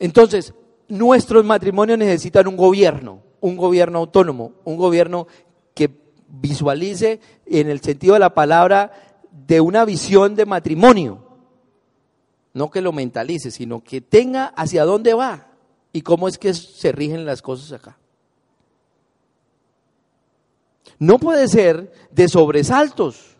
[0.00, 0.52] Entonces,
[0.88, 5.28] nuestros matrimonios necesitan un gobierno, un gobierno autónomo, un gobierno
[5.72, 5.88] que
[6.28, 8.90] visualice en el sentido de la palabra
[9.30, 11.22] de una visión de matrimonio.
[12.52, 15.53] No que lo mentalice, sino que tenga hacia dónde va
[15.94, 17.96] y cómo es que se rigen las cosas acá.
[20.98, 23.36] No puede ser de sobresaltos.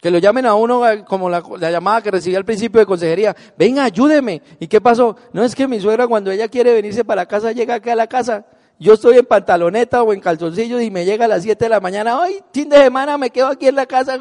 [0.00, 3.34] Que lo llamen a uno como la, llamada que recibí al principio de consejería.
[3.58, 4.40] Venga, ayúdeme.
[4.60, 5.16] ¿Y qué pasó?
[5.32, 8.06] No es que mi suegra cuando ella quiere venirse para casa llega acá a la
[8.06, 8.46] casa.
[8.78, 11.80] Yo estoy en pantaloneta o en calzoncillos y me llega a las 7 de la
[11.80, 12.16] mañana.
[12.22, 14.16] Ay, fin de semana me quedo aquí en la casa.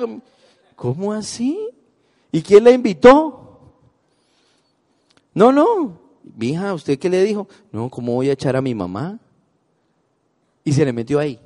[0.76, 1.70] ¿Cómo así?
[2.32, 3.59] ¿Y quién la invitó?
[5.36, 6.07] No, no.
[6.36, 7.47] Mija, ¿usted qué le dijo?
[7.71, 9.19] No, ¿cómo voy a echar a mi mamá?
[10.63, 11.39] Y se le metió ahí.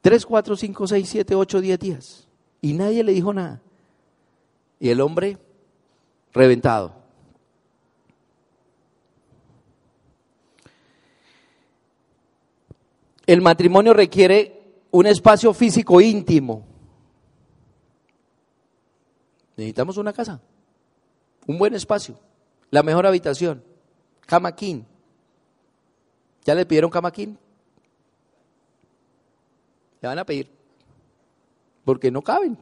[0.00, 2.28] Tres, cuatro, cinco, seis, siete, ocho, diez días.
[2.60, 3.60] Y nadie le dijo nada.
[4.80, 5.38] Y el hombre
[6.32, 7.02] reventado.
[13.26, 14.60] El matrimonio requiere
[14.90, 16.66] un espacio físico íntimo.
[19.56, 20.40] Necesitamos una casa,
[21.46, 22.18] un buen espacio,
[22.72, 23.62] la mejor habitación,
[24.26, 24.82] cama king,
[26.44, 27.38] ¿Ya le pidieron camaquín?
[30.00, 30.50] Le van a pedir.
[31.84, 32.58] Porque no caben.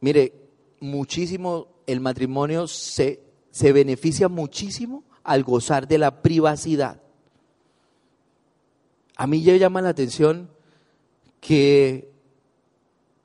[0.00, 0.32] Mire,
[0.80, 3.20] muchísimo, el matrimonio se,
[3.50, 7.00] se beneficia muchísimo al gozar de la privacidad.
[9.16, 10.50] A mí ya llama la atención
[11.40, 12.10] que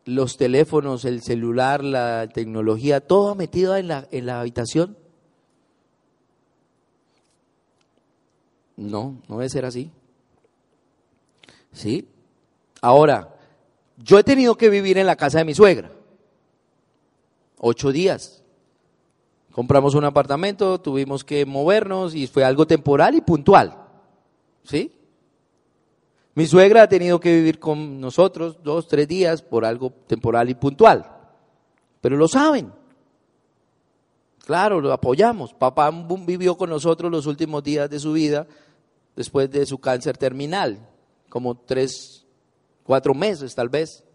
[0.09, 4.97] los teléfonos, el celular, la tecnología, todo metido en la, en la habitación,
[8.79, 9.91] No, no debe ser así.
[11.73, 12.07] ¿Sí?
[12.81, 13.35] Ahora,
[13.97, 15.91] yo he tenido que vivir en la casa de mi suegra.
[17.57, 18.41] Ocho días.
[19.51, 23.85] Compramos un apartamento, tuvimos que movernos y fue algo temporal y puntual.
[24.63, 24.93] ¿Sí?
[26.39, 30.55] Mi suegra ha tenido que vivir con nosotros dos, tres días por algo temporal y
[30.55, 31.05] puntual.
[31.99, 32.71] Pero lo saben.
[34.45, 35.53] Claro, lo apoyamos.
[35.53, 38.47] Papá vivió con nosotros los últimos días de su vida
[39.17, 40.87] después de su cáncer terminal,
[41.27, 42.25] como tres,
[42.85, 44.05] cuatro meses tal vez.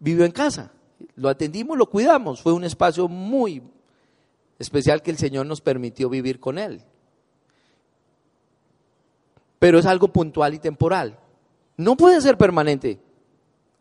[0.00, 0.72] Vivió en casa,
[1.14, 3.62] lo atendimos, lo cuidamos, fue un espacio muy
[4.58, 6.82] especial que el Señor nos permitió vivir con Él.
[9.60, 11.16] Pero es algo puntual y temporal.
[11.76, 12.98] No puede ser permanente.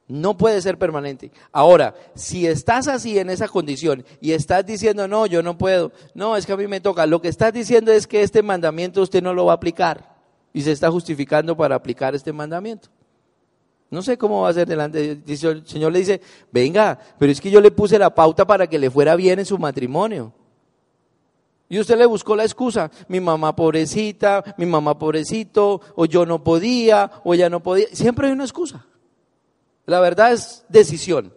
[0.08, 1.32] No puede ser permanente.
[1.52, 6.36] Ahora, si estás así en esa condición y estás diciendo, no, yo no puedo, no,
[6.36, 9.22] es que a mí me toca, lo que estás diciendo es que este mandamiento usted
[9.22, 10.16] no lo va a aplicar
[10.52, 12.90] y se está justificando para aplicar este mandamiento.
[13.92, 15.22] No sé cómo va a ser delante.
[15.26, 16.22] El Señor le dice,
[16.52, 19.46] venga, pero es que yo le puse la pauta para que le fuera bien en
[19.46, 20.34] su matrimonio.
[21.70, 26.44] Y usted le buscó la excusa, mi mamá pobrecita, mi mamá pobrecito, o yo no
[26.44, 27.88] podía, o ella no podía.
[27.94, 28.86] Siempre hay una excusa.
[29.86, 31.32] La verdad es decisión.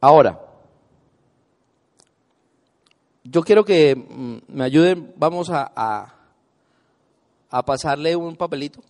[0.00, 0.38] Ahora,
[3.24, 5.72] yo quiero que mm, me ayuden, vamos a,
[7.50, 8.80] a, pasarle un papelito.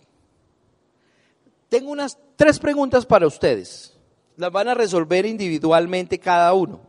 [1.69, 3.94] Tengo unas tres preguntas para ustedes.
[4.37, 6.81] Las van a resolver individualmente cada uno.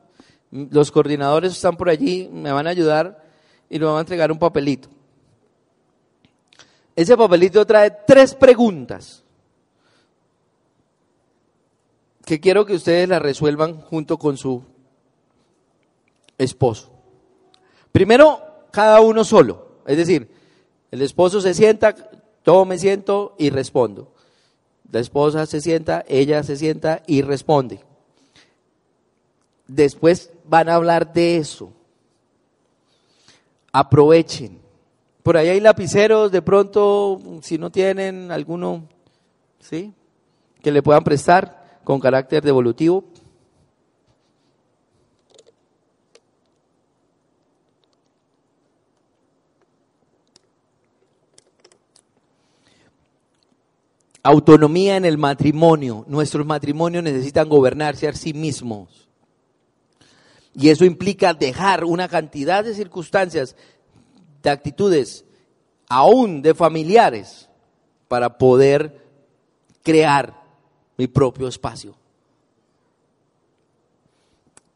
[0.51, 3.25] Los coordinadores están por allí, me van a ayudar
[3.69, 4.89] y nos van a entregar un papelito.
[6.95, 9.23] Ese papelito trae tres preguntas
[12.25, 14.65] que quiero que ustedes las resuelvan junto con su
[16.39, 16.91] esposo.
[17.93, 18.43] Primero,
[18.73, 19.81] cada uno solo.
[19.87, 20.29] Es decir,
[20.91, 21.95] el esposo se sienta,
[22.43, 24.13] todo me siento y respondo.
[24.91, 27.81] La esposa se sienta, ella se sienta y responde.
[29.67, 31.73] Después van a hablar de eso.
[33.73, 34.61] Aprovechen.
[35.23, 38.85] Por ahí hay lapiceros, de pronto, si no tienen alguno,
[39.59, 39.93] ¿sí?
[40.63, 43.05] Que le puedan prestar con carácter devolutivo.
[54.27, 56.05] Autonomía en el matrimonio.
[56.09, 59.09] Nuestros matrimonios necesitan gobernarse a sí mismos.
[60.53, 63.55] Y eso implica dejar una cantidad de circunstancias,
[64.43, 65.25] de actitudes,
[65.89, 67.49] aún de familiares,
[68.09, 69.01] para poder
[69.85, 70.43] crear
[70.97, 71.95] mi propio espacio.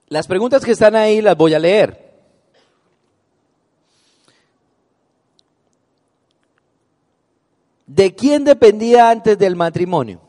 [0.06, 2.09] Las preguntas que están ahí las voy a leer.
[7.92, 10.20] ¿De quién dependía antes del matrimonio?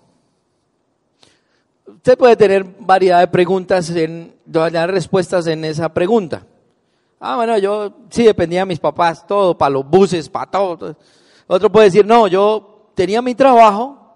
[1.85, 6.47] Usted puede tener variedad de preguntas, en, variedad respuestas en esa pregunta.
[7.19, 10.97] Ah, bueno, yo sí dependía de mis papás, todo, para los buses, para todo.
[11.45, 14.15] Otro puede decir, no, yo tenía mi trabajo,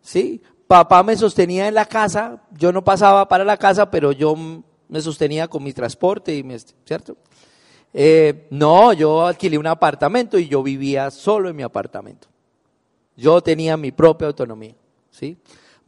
[0.00, 0.40] ¿sí?
[0.66, 4.34] Papá me sostenía en la casa, yo no pasaba para la casa, pero yo
[4.88, 6.42] me sostenía con mi transporte, y
[6.86, 7.18] ¿cierto?
[7.92, 12.31] Eh, no, yo alquilé un apartamento y yo vivía solo en mi apartamento.
[13.16, 14.74] Yo tenía mi propia autonomía,
[15.10, 15.36] ¿sí?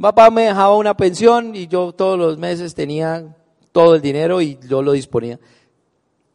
[0.00, 3.36] Papá me dejaba una pensión y yo todos los meses tenía
[3.72, 5.38] todo el dinero y yo lo disponía.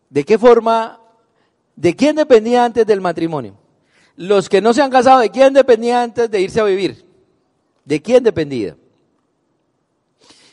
[0.10, 1.00] ¿De qué forma?
[1.76, 3.56] ¿De quién dependía antes del matrimonio?
[4.16, 7.06] Los que no se han casado, ¿de quién dependía antes de irse a vivir?
[7.86, 8.76] ¿De quién dependía?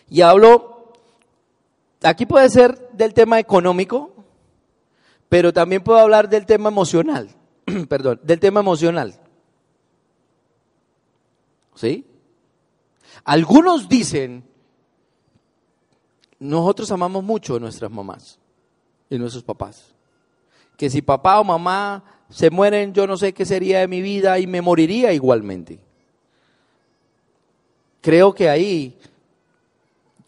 [0.08, 0.92] Y hablo,
[2.02, 4.14] aquí puede ser del tema económico,
[5.28, 7.30] pero también puedo hablar del tema emocional,
[7.88, 9.18] perdón, del tema emocional.
[11.76, 12.04] ¿Sí?
[13.24, 14.42] Algunos dicen,
[16.38, 18.38] nosotros amamos mucho a nuestras mamás
[19.08, 19.94] y nuestros papás.
[20.76, 24.38] Que si papá o mamá se mueren, yo no sé qué sería de mi vida
[24.38, 25.78] y me moriría igualmente.
[28.00, 28.98] Creo que ahí,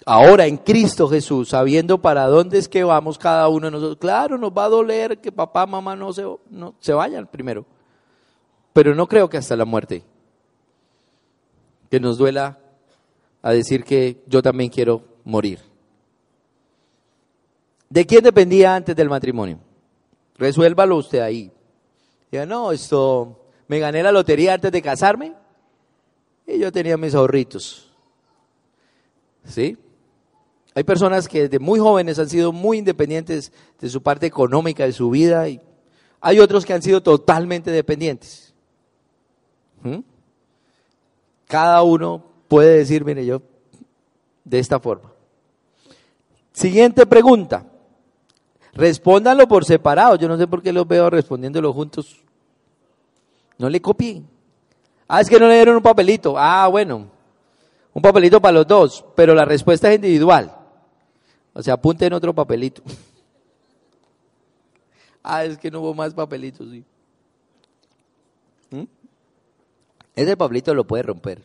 [0.05, 4.37] ahora en Cristo Jesús, sabiendo para dónde es que vamos cada uno de nosotros, claro,
[4.37, 7.65] nos va a doler que papá, mamá no se, no, se vayan primero.
[8.73, 10.03] Pero no creo que hasta la muerte.
[11.91, 12.59] Que nos duela
[13.43, 15.61] a decir que yo también quiero morir.
[17.89, 19.59] ¿De quién dependía antes del matrimonio?
[20.37, 21.51] Resuélvalo usted ahí.
[22.31, 25.35] Ya no, esto, me gané la lotería antes de casarme
[26.47, 27.91] y yo tenía mis ahorritos.
[29.45, 29.79] ¿Sí?
[30.75, 34.93] Hay personas que desde muy jóvenes han sido muy independientes de su parte económica de
[34.93, 35.61] su vida y
[36.21, 38.55] hay otros que han sido totalmente dependientes.
[39.83, 39.99] ¿Mm?
[41.49, 43.43] Cada uno puede decir, mire, yo
[44.45, 45.11] de esta forma.
[46.53, 47.67] Siguiente pregunta.
[48.75, 50.17] Respóndanlo por separado.
[50.17, 52.23] Yo no sé por qué los veo respondiéndolo juntos.
[53.57, 54.29] No le copien.
[55.09, 56.35] Ah, es que no le dieron un papelito.
[56.37, 57.11] Ah, bueno.
[57.95, 60.55] Un papelito para los dos, pero la respuesta es individual.
[61.55, 62.83] O sea, apunten otro papelito.
[65.23, 66.85] ah, es que no hubo más papelitos, sí.
[68.71, 68.85] ¿Mm?
[70.19, 71.41] Ese papelito lo puede romper.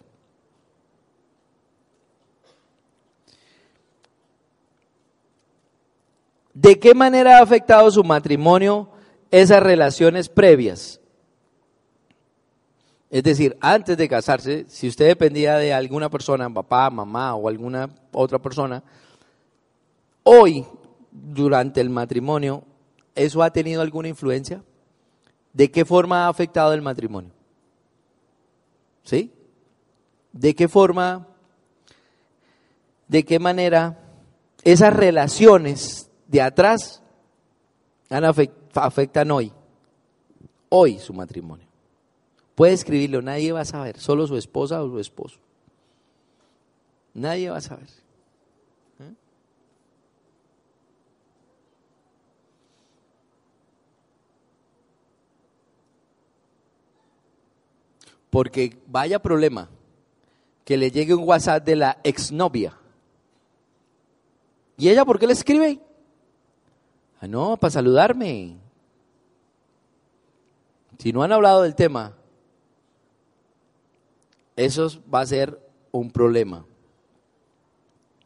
[6.56, 8.90] ¿De qué manera ha afectado su matrimonio
[9.30, 11.00] esas relaciones previas?
[13.12, 17.92] Es decir, antes de casarse, si usted dependía de alguna persona, papá, mamá o alguna
[18.12, 18.84] otra persona,
[20.24, 20.66] hoy,
[21.12, 22.64] durante el matrimonio,
[23.14, 24.64] ¿eso ha tenido alguna influencia?
[25.54, 27.33] ¿De qué forma ha afectado el matrimonio?
[29.04, 29.32] ¿Sí?
[30.32, 31.28] ¿De qué forma,
[33.08, 34.00] de qué manera
[34.64, 37.04] esas relaciones de atrás
[38.74, 39.52] afectan hoy,
[40.70, 41.68] hoy su matrimonio.
[42.56, 45.40] Puede escribirlo, nadie va a saber, solo su esposa o su esposo.
[47.14, 47.88] Nadie va a saber.
[58.34, 59.70] Porque vaya problema
[60.66, 62.76] que le llegue un WhatsApp de la exnovia.
[64.76, 65.80] ¿Y ella por qué le escribe?
[67.22, 68.58] Ah, no, para saludarme.
[70.98, 72.16] Si no han hablado del tema,
[74.56, 75.60] eso va a ser
[75.92, 76.66] un problema.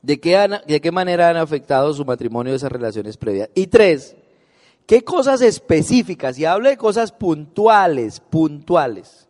[0.01, 3.49] ¿De qué, ¿De qué manera han afectado su matrimonio esas relaciones previas?
[3.55, 4.15] Y tres,
[4.85, 9.26] ¿qué cosas específicas, y hablo de cosas puntuales, puntuales,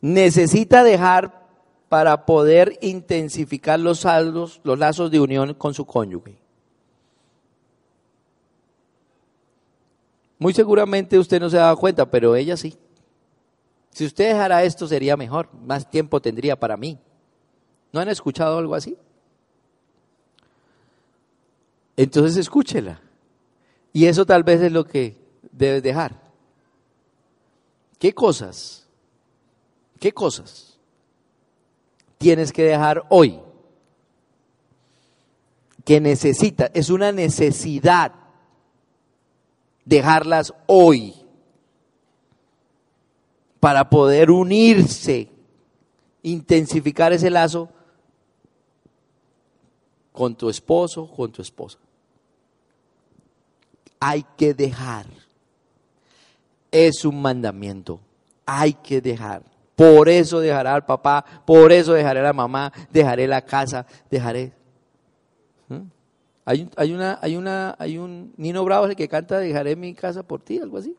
[0.00, 1.46] necesita dejar
[1.88, 6.38] para poder intensificar los saldos, los lazos de unión con su cónyuge?
[10.38, 12.76] Muy seguramente usted no se ha dado cuenta, pero ella sí.
[13.90, 16.98] Si usted dejara esto sería mejor, más tiempo tendría para mí.
[17.92, 18.98] ¿No han escuchado algo así?
[21.96, 23.00] Entonces escúchela.
[23.92, 25.16] Y eso tal vez es lo que
[25.50, 26.20] debes dejar.
[27.98, 28.85] ¿Qué cosas?
[29.98, 30.78] ¿Qué cosas
[32.18, 33.40] tienes que dejar hoy?
[35.84, 38.12] Que necesita, es una necesidad
[39.84, 41.14] dejarlas hoy
[43.60, 45.28] para poder unirse,
[46.22, 47.70] intensificar ese lazo
[50.12, 51.78] con tu esposo, con tu esposa.
[53.98, 55.06] hay que dejar.
[56.70, 58.00] Es un mandamiento.
[58.44, 59.42] Hay que dejar.
[59.76, 64.54] Por eso dejaré al papá, por eso dejaré a la mamá, dejaré la casa, dejaré.
[65.68, 65.82] ¿Mm?
[66.46, 70.22] Hay, hay, una, hay, una, hay un Nino Bravo el que canta Dejaré mi casa
[70.22, 70.96] por ti, algo así.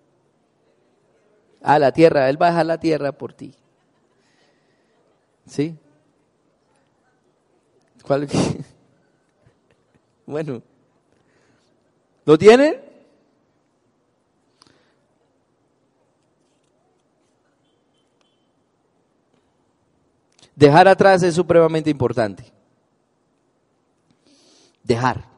[1.61, 3.53] Ah, la tierra, él va a dejar la tierra por ti.
[5.47, 5.75] ¿Sí?
[8.03, 8.28] ¿Cuál?
[10.28, 10.61] bueno,
[12.25, 12.86] ¿lo tienen?
[20.57, 22.51] Dejar atrás es supremamente importante.
[24.83, 25.29] Dejar.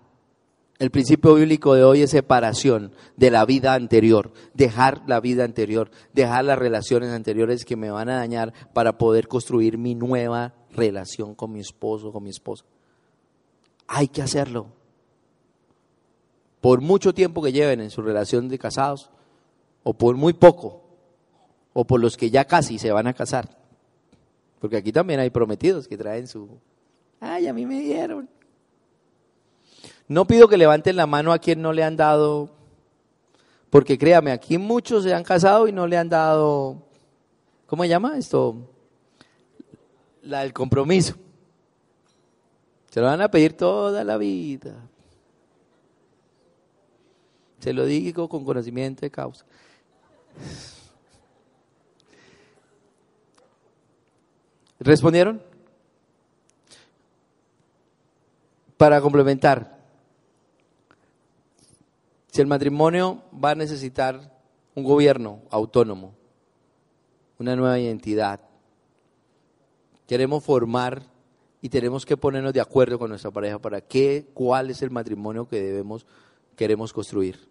[0.80, 5.92] El principio bíblico de hoy es separación de la vida anterior, dejar la vida anterior,
[6.14, 11.36] dejar las relaciones anteriores que me van a dañar para poder construir mi nueva relación
[11.36, 12.64] con mi esposo, con mi esposa.
[13.88, 14.68] Hay que hacerlo.
[16.62, 19.10] Por mucho tiempo que lleven en su relación de casados,
[19.84, 20.82] o por muy poco,
[21.74, 23.59] o por los que ya casi se van a casar.
[24.60, 26.50] Porque aquí también hay prometidos que traen su,
[27.20, 28.30] ay, a mí me dieron.
[30.08, 32.50] No pido que levanten la mano a quien no le han dado,
[33.70, 36.82] porque créame, aquí muchos se han casado y no le han dado,
[37.68, 38.56] ¿cómo se llama esto?
[40.24, 41.16] La del compromiso.
[42.90, 44.76] Se lo van a pedir toda la vida.
[47.60, 49.46] Se lo digo con conocimiento de causa.
[54.80, 55.42] ¿Respondieron?
[58.78, 59.78] Para complementar,
[62.32, 64.32] si el matrimonio va a necesitar
[64.76, 66.14] un gobierno autónomo,
[67.40, 68.40] una nueva identidad,
[70.08, 71.04] queremos formar
[71.62, 75.46] y tenemos que ponernos de acuerdo con nuestra pareja para qué, cuál es el matrimonio
[75.46, 76.06] que debemos,
[76.56, 77.50] queremos construir.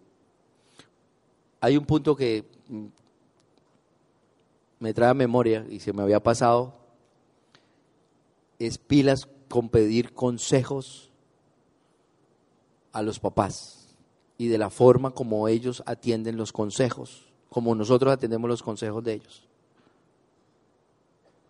[1.61, 2.85] Hay un punto que mm,
[4.79, 6.78] me trae a memoria y se me había pasado
[8.59, 11.09] es pilas con pedir consejos
[12.91, 13.95] a los papás
[14.37, 19.13] y de la forma como ellos atienden los consejos, como nosotros atendemos los consejos de
[19.13, 19.47] ellos.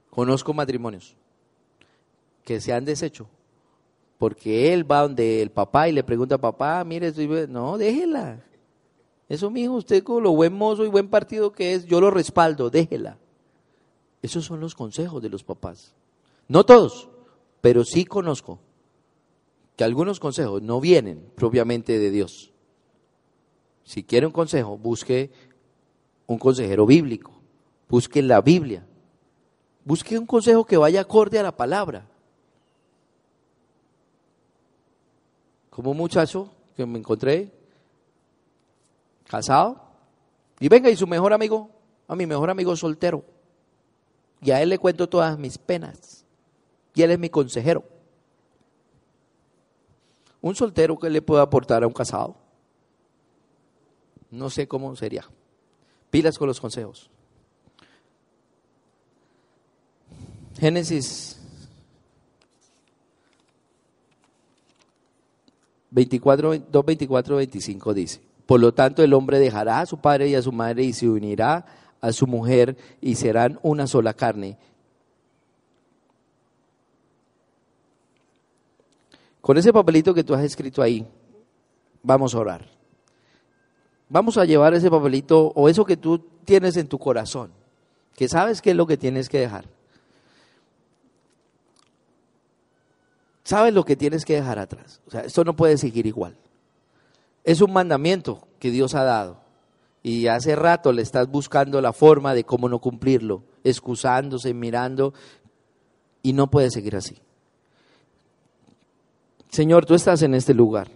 [0.10, 1.16] Conozco matrimonios
[2.44, 3.28] que se han deshecho
[4.18, 7.14] porque él va donde el papá y le pregunta a papá, mire,
[7.48, 8.44] no, déjela.
[9.30, 12.70] Eso, mijo, usted con lo buen mozo y buen partido que es, yo lo respaldo,
[12.70, 13.18] déjela.
[14.22, 15.94] Esos son los consejos de los papás.
[16.50, 17.08] No todos,
[17.62, 18.60] pero sí conozco
[19.78, 22.52] que algunos consejos no vienen propiamente de Dios.
[23.84, 25.32] Si quiere un consejo, busque
[26.26, 27.32] un consejero bíblico,
[27.88, 28.86] busque la Biblia,
[29.86, 32.08] busque un consejo que vaya acorde a la palabra.
[35.70, 37.52] Como un muchacho que me encontré,
[39.28, 39.84] casado,
[40.60, 41.70] y venga, y su mejor amigo,
[42.08, 43.24] a mi mejor amigo soltero,
[44.42, 46.19] y a él le cuento todas mis penas
[46.94, 47.84] y él es mi consejero.
[50.42, 52.36] Un soltero que le puede aportar a un casado.
[54.32, 55.26] No sé cómo sería.
[56.10, 57.10] Pilas con los consejos.
[60.60, 61.40] Génesis
[65.92, 70.36] 24, 2, 24, 25 dice, por lo tanto el hombre dejará a su padre y
[70.36, 71.66] a su madre y se unirá
[72.02, 74.58] a su mujer y serán una sola carne.
[79.50, 81.08] Con ese papelito que tú has escrito ahí,
[82.04, 82.70] vamos a orar.
[84.08, 87.52] Vamos a llevar ese papelito o eso que tú tienes en tu corazón,
[88.16, 89.66] que sabes qué es lo que tienes que dejar.
[93.44, 95.02] Sabes lo que tienes que dejar atrás.
[95.08, 96.38] O sea, esto no puede seguir igual.
[97.44, 99.40] Es un mandamiento que Dios ha dado.
[100.04, 105.16] Y hace rato le estás buscando la forma de cómo no cumplirlo, excusándose, mirando,
[106.22, 107.20] y no puede seguir así.
[109.50, 110.90] Señor, tú estás en este lugar.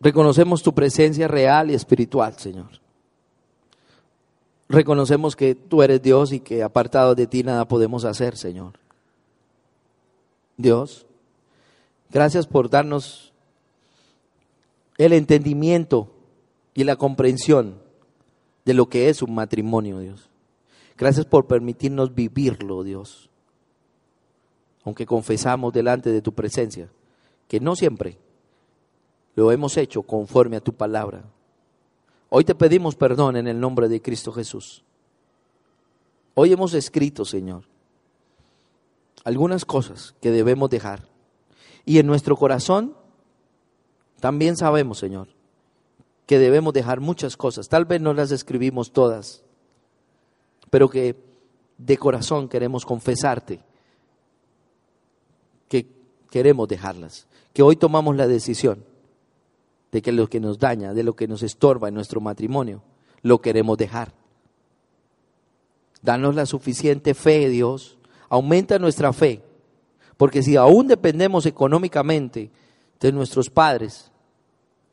[0.00, 2.80] Reconocemos tu presencia real y espiritual, Señor.
[4.68, 8.72] Reconocemos que tú eres Dios y que apartado de ti nada podemos hacer, Señor.
[10.56, 11.06] Dios,
[12.10, 13.32] gracias por darnos
[14.98, 16.10] el entendimiento
[16.74, 17.78] y la comprensión
[18.64, 20.28] de lo que es un matrimonio, Dios.
[20.96, 23.30] Gracias por permitirnos vivirlo, Dios
[24.84, 26.90] aunque confesamos delante de tu presencia,
[27.48, 28.18] que no siempre
[29.34, 31.24] lo hemos hecho conforme a tu palabra.
[32.28, 34.84] Hoy te pedimos perdón en el nombre de Cristo Jesús.
[36.34, 37.64] Hoy hemos escrito, Señor,
[39.24, 41.08] algunas cosas que debemos dejar.
[41.86, 42.96] Y en nuestro corazón
[44.20, 45.28] También sabemos, Señor,
[46.26, 47.68] que debemos dejar muchas cosas.
[47.68, 49.42] Tal vez no las escribimos todas,
[50.70, 51.14] pero que
[51.76, 53.60] de corazón queremos confesarte
[55.68, 55.86] que
[56.30, 58.84] queremos dejarlas, que hoy tomamos la decisión
[59.92, 62.82] de que lo que nos daña, de lo que nos estorba en nuestro matrimonio,
[63.22, 64.12] lo queremos dejar.
[66.02, 67.96] Danos la suficiente fe, Dios,
[68.28, 69.42] aumenta nuestra fe,
[70.16, 72.50] porque si aún dependemos económicamente
[73.00, 74.10] de nuestros padres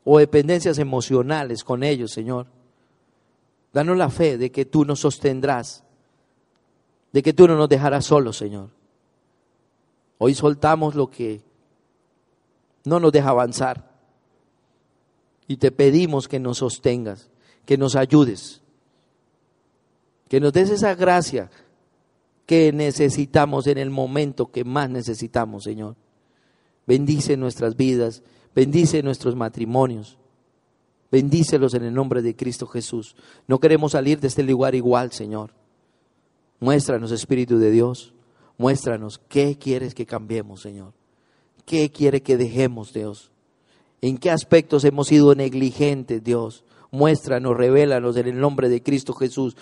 [0.04, 2.46] o dependencias emocionales con ellos, Señor,
[3.72, 5.84] danos la fe de que tú nos sostendrás,
[7.12, 8.70] de que tú no nos dejarás solos, Señor.
[10.24, 11.42] Hoy soltamos lo que
[12.84, 13.90] no nos deja avanzar
[15.48, 17.28] y te pedimos que nos sostengas,
[17.66, 18.62] que nos ayudes,
[20.28, 21.50] que nos des esa gracia
[22.46, 25.96] que necesitamos en el momento que más necesitamos, Señor.
[26.86, 28.22] Bendice nuestras vidas,
[28.54, 30.18] bendice nuestros matrimonios,
[31.10, 33.16] bendícelos en el nombre de Cristo Jesús.
[33.48, 35.50] No queremos salir de este lugar igual, Señor.
[36.60, 38.14] Muéstranos, Espíritu de Dios,
[38.58, 40.92] muéstranos qué quieres que cambiemos, Señor.
[41.64, 43.30] ¿Qué quiere que dejemos, Dios?
[44.00, 46.64] ¿En qué aspectos hemos sido negligentes, Dios?
[46.90, 49.56] Muéstranos, revélanos en el nombre de Cristo Jesús,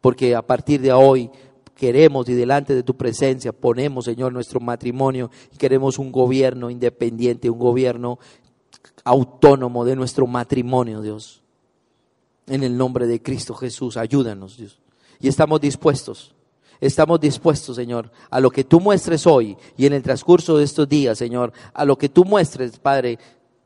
[0.00, 1.30] porque a partir de hoy
[1.74, 7.50] queremos y delante de tu presencia ponemos, Señor, nuestro matrimonio y queremos un gobierno independiente,
[7.50, 8.18] un gobierno
[9.04, 11.42] autónomo de nuestro matrimonio, Dios.
[12.46, 14.80] En el nombre de Cristo Jesús, ayúdanos, Dios.
[15.20, 16.34] Y estamos dispuestos,
[16.82, 20.88] estamos dispuestos, Señor, a lo que tú muestres hoy y en el transcurso de estos
[20.88, 23.20] días, Señor, a lo que tú muestres, Padre,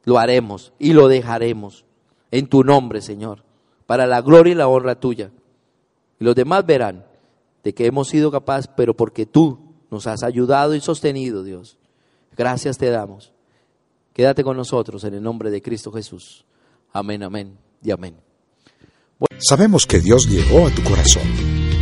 [0.05, 1.87] lo haremos y lo dejaremos
[2.31, 3.43] en tu nombre, Señor,
[3.87, 5.31] para la gloria y la honra tuya.
[6.21, 7.07] Y los demás verán
[7.65, 9.61] de que hemos sido capaces, pero porque tú
[9.91, 11.79] nos has ayudado y sostenido, Dios.
[12.37, 13.33] Gracias te damos.
[14.13, 16.45] Quédate con nosotros en el nombre de Cristo Jesús.
[16.93, 18.17] Amén, amén y amén.
[19.39, 21.56] Sabemos que Dios llegó a tu corazón